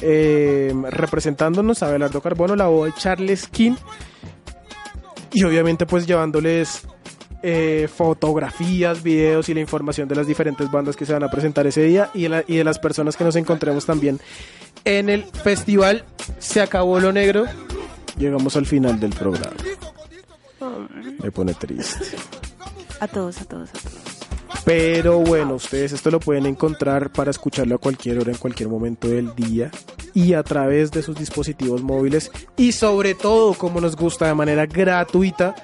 [0.00, 1.82] eh, representándonos.
[1.82, 3.74] Abelardo Carbono, La Boa y Charles King.
[5.32, 6.86] Y obviamente pues llevándoles
[7.42, 11.66] eh, fotografías, videos y la información de las diferentes bandas que se van a presentar
[11.66, 14.20] ese día y de, la- y de las personas que nos encontremos también
[14.84, 16.04] en el festival.
[16.38, 17.44] Se acabó lo negro.
[18.18, 19.56] Llegamos al final del programa.
[21.22, 22.04] Me pone triste.
[23.00, 24.02] A todos, a todos, a todos.
[24.64, 29.08] Pero bueno, ustedes esto lo pueden encontrar para escucharlo a cualquier hora, en cualquier momento
[29.08, 29.70] del día
[30.14, 34.66] y a través de sus dispositivos móviles y sobre todo, como nos gusta, de manera
[34.66, 35.54] gratuita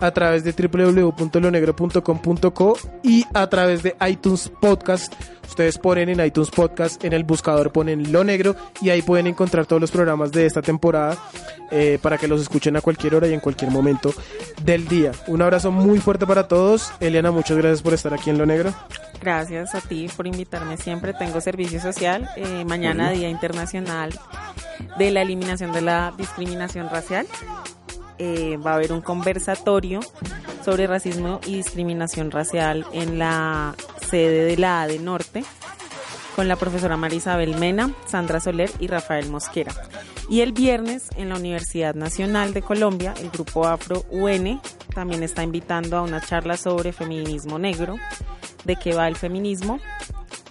[0.00, 5.12] a través de www.lonegro.com.co y a través de iTunes Podcast.
[5.48, 9.66] Ustedes ponen en iTunes Podcast, en el buscador ponen Lo Negro y ahí pueden encontrar
[9.66, 11.18] todos los programas de esta temporada
[11.72, 14.14] eh, para que los escuchen a cualquier hora y en cualquier momento
[14.62, 15.10] del día.
[15.26, 16.92] Un abrazo muy fuerte para todos.
[17.00, 18.72] Eliana, muchas gracias por estar aquí en Lo Negro.
[19.20, 21.12] Gracias a ti por invitarme siempre.
[21.14, 22.28] Tengo servicio social.
[22.36, 23.10] Eh, mañana.
[23.10, 24.18] Día Internacional
[24.98, 27.26] de la Eliminación de la Discriminación Racial.
[28.22, 30.00] Eh, va a haber un conversatorio
[30.62, 33.74] sobre racismo y discriminación racial en la
[34.10, 35.42] sede de la ADE Norte
[36.36, 39.72] con la profesora Marisabel Mena, Sandra Soler y Rafael Mosquera.
[40.28, 44.60] Y el viernes en la Universidad Nacional de Colombia, el grupo Afro UN
[44.94, 47.96] también está invitando a una charla sobre feminismo negro,
[48.64, 49.80] de qué va el feminismo,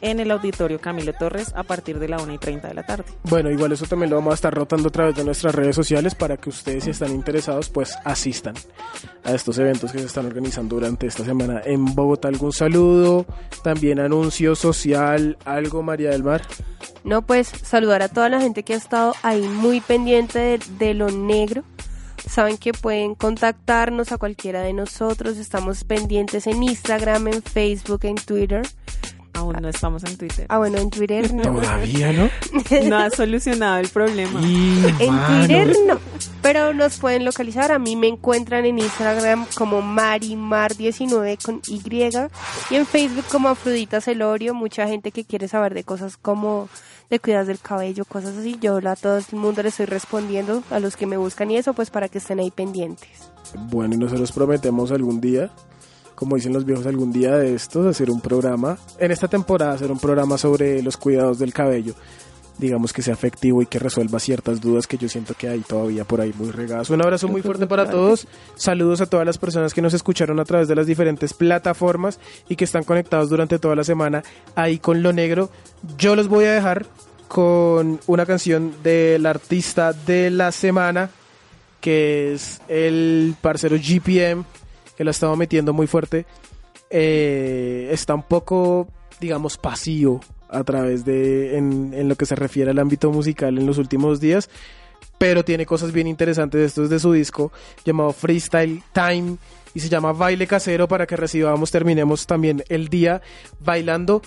[0.02, 3.06] en el auditorio Camilo Torres a partir de la 1 y 30 de la tarde.
[3.24, 6.16] Bueno, igual eso también lo vamos a estar rotando a través de nuestras redes sociales
[6.16, 8.56] para que ustedes, si están interesados, pues asistan
[9.24, 12.28] a estos eventos que se están organizando durante esta semana en Bogotá.
[12.28, 13.26] ¿Algún saludo?
[13.64, 16.42] También anuncio social, algo, María del Mar.
[17.04, 20.94] No, pues saludar a toda la gente que ha estado ahí muy pendiente de, de
[20.94, 21.64] lo negro.
[22.28, 25.38] Saben que pueden contactarnos a cualquiera de nosotros.
[25.38, 28.62] Estamos pendientes en Instagram, en Facebook, en Twitter.
[29.34, 30.46] Aún no estamos en Twitter.
[30.50, 31.44] Ah, bueno, en Twitter no.
[31.44, 32.30] Todavía, ¿no?
[32.88, 34.42] No ha solucionado el problema.
[34.42, 36.00] En Twitter no.
[36.42, 37.72] Pero nos pueden localizar.
[37.72, 41.82] A mí me encuentran en Instagram como Marimar19 con Y.
[42.70, 44.54] Y en Facebook como Afrodita Celorio.
[44.54, 46.70] Mucha gente que quiere saber de cosas como
[47.10, 48.58] de cuidados del cabello, cosas así.
[48.62, 51.74] Yo a todo el mundo le estoy respondiendo a los que me buscan y eso,
[51.74, 53.10] pues para que estén ahí pendientes.
[53.70, 55.50] Bueno, y nosotros prometemos algún día,
[56.20, 59.90] como dicen los viejos, algún día de estos, hacer un programa, en esta temporada hacer
[59.90, 61.94] un programa sobre los cuidados del cabello.
[62.58, 66.04] Digamos que sea efectivo y que resuelva ciertas dudas que yo siento que hay todavía
[66.04, 66.90] por ahí muy regadas.
[66.90, 68.28] Un abrazo muy fuerte para todos.
[68.56, 72.20] Saludos a todas las personas que nos escucharon a través de las diferentes plataformas
[72.50, 74.22] y que están conectados durante toda la semana
[74.56, 75.50] ahí con Lo Negro.
[75.98, 76.86] Yo los voy a dejar
[77.30, 81.12] con una canción del artista de la semana
[81.80, 84.44] que es el parcero GPM,
[85.00, 86.26] que lo estaba metiendo muy fuerte.
[86.90, 88.90] Eh, está un poco,
[89.22, 90.20] digamos, pasivo
[90.50, 94.20] a través de, en, en lo que se refiere al ámbito musical en los últimos
[94.20, 94.50] días,
[95.18, 96.60] pero tiene cosas bien interesantes.
[96.60, 97.54] Esto es de su disco
[97.86, 99.38] llamado Freestyle Time
[99.74, 103.22] y se llama Baile Casero para que recibamos, terminemos también el día
[103.62, 104.22] bailando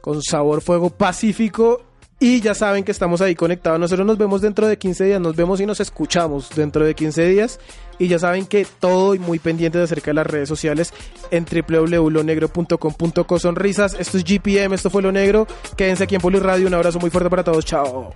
[0.00, 1.84] con sabor fuego pacífico
[2.20, 3.78] y ya saben que estamos ahí conectados.
[3.78, 7.26] Nosotros nos vemos dentro de 15 días, nos vemos y nos escuchamos dentro de 15
[7.26, 7.60] días.
[8.00, 10.92] Y ya saben que todo y muy pendientes acerca de las redes sociales
[11.30, 13.96] en www.lonegro.com.co sonrisas.
[13.98, 15.46] Esto es GPM, esto fue Lo Negro.
[15.76, 16.66] Quédense aquí en Poli Radio.
[16.66, 17.64] Un abrazo muy fuerte para todos.
[17.64, 18.12] Chao.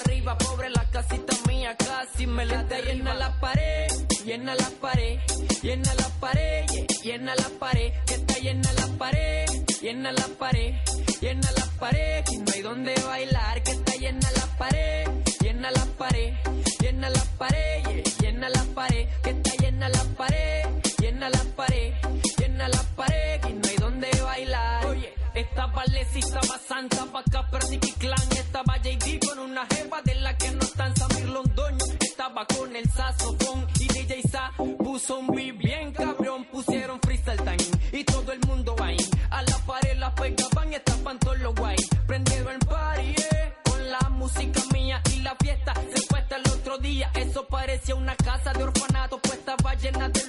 [0.00, 2.18] Arriba, pobre la casita mía casi.
[2.18, 3.88] si me late llena la pared,
[4.24, 5.18] llena la pared,
[5.62, 6.66] llena la pared,
[7.02, 9.46] llena la pared, que está llena la pared,
[9.80, 10.74] llena la pared,
[11.20, 15.08] llena la pared, y no hay donde bailar, que está llena la pared,
[15.40, 16.34] llena la pared,
[16.80, 21.92] llena la pared, llena la pared, que está llena la pared, llena la pared,
[22.38, 24.86] llena la pared, y no hay donde bailar.
[24.86, 30.14] Oye, estaba Leslie, estaba Santa, pa' acá perdí clan, estaba JD con una jeva de
[30.16, 33.66] la que no está en Samir Londoño, estaba con el saxofón.
[33.80, 37.56] Y DJ Sa puso un beat bien cabrón, pusieron freestyle time
[37.92, 38.96] y todo el mundo ahí,
[39.30, 41.76] a la pared la pegaban estaban todos los guay,
[42.06, 46.48] prendido el party, eh, con la música mía y la fiesta se fue hasta el
[46.48, 50.21] otro día, eso parecía una casa de orfanato, pues estaba llena de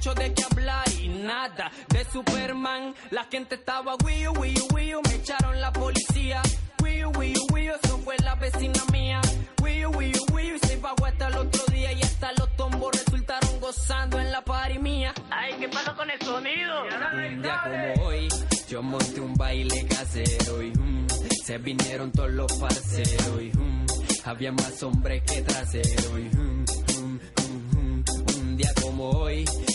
[0.00, 1.70] mucho de qué hablar y nada.
[1.88, 6.40] De Superman, la gente estaba wiu, wiu, wiu, me echaron la policía,
[6.82, 9.20] wiu, wiu, wiu, eso fue la vecina mía,
[9.62, 14.18] wiu, wiu, wiu, se bajó hasta el otro día y hasta los tombos resultaron gozando
[14.18, 15.12] en la party mía.
[15.30, 16.82] Ay, ¿qué pasó con el sonido?
[17.12, 18.28] Un día como hoy,
[18.70, 21.06] yo monté un baile casero y mm,
[21.44, 23.86] se vinieron todos los parceros y mm,
[24.24, 26.64] había más hombres que traseros y mm,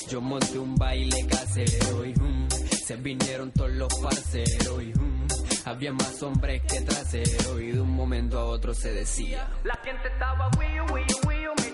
[0.08, 2.48] yo monté un baile casero y mm,
[2.86, 5.28] se vinieron todos los parceros y mm,
[5.66, 9.50] había más hombres que traseros y de un momento a otro se decía.
[9.64, 11.65] La gente estaba wiu, wiu,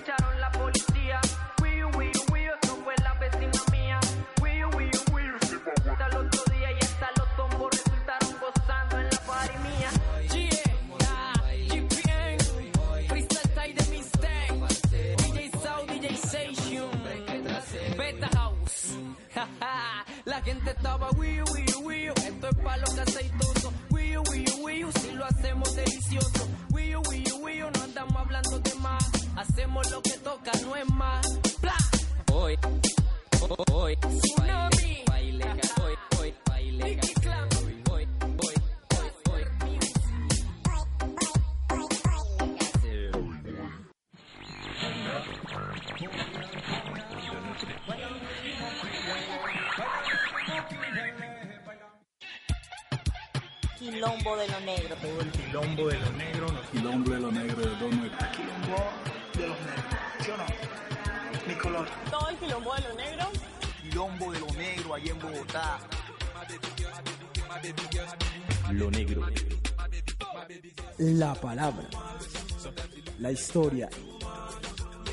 [20.42, 21.46] La gente estaba wiu,
[54.02, 54.96] Quilombo de lo negro.
[54.96, 56.48] Todo el quilombo de lo negro.
[56.48, 58.18] Los Quilombo de lo negro de Don Negro.
[58.36, 58.84] quilombo
[59.38, 59.86] de los negros.
[60.22, 60.46] ¿Sí o no?
[61.48, 61.88] Mi color.
[62.10, 63.30] Todo el quilombo de lo negro.
[63.84, 65.80] Quilombo de lo negro allá en Bogotá.
[68.72, 69.28] Lo negro.
[70.98, 71.88] La palabra.
[73.20, 73.88] La historia.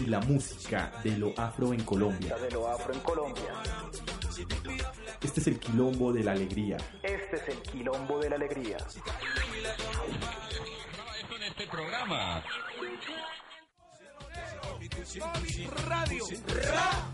[0.01, 2.39] Y la música de lo afro en Colombia.
[2.39, 3.53] de lo afro en Colombia.
[5.23, 6.77] Este es el quilombo de la alegría.
[7.03, 8.77] Este es el quilombo de la alegría.
[11.35, 12.45] En este programa.
[15.87, 16.25] Radio.
[16.73, 17.09] Ra.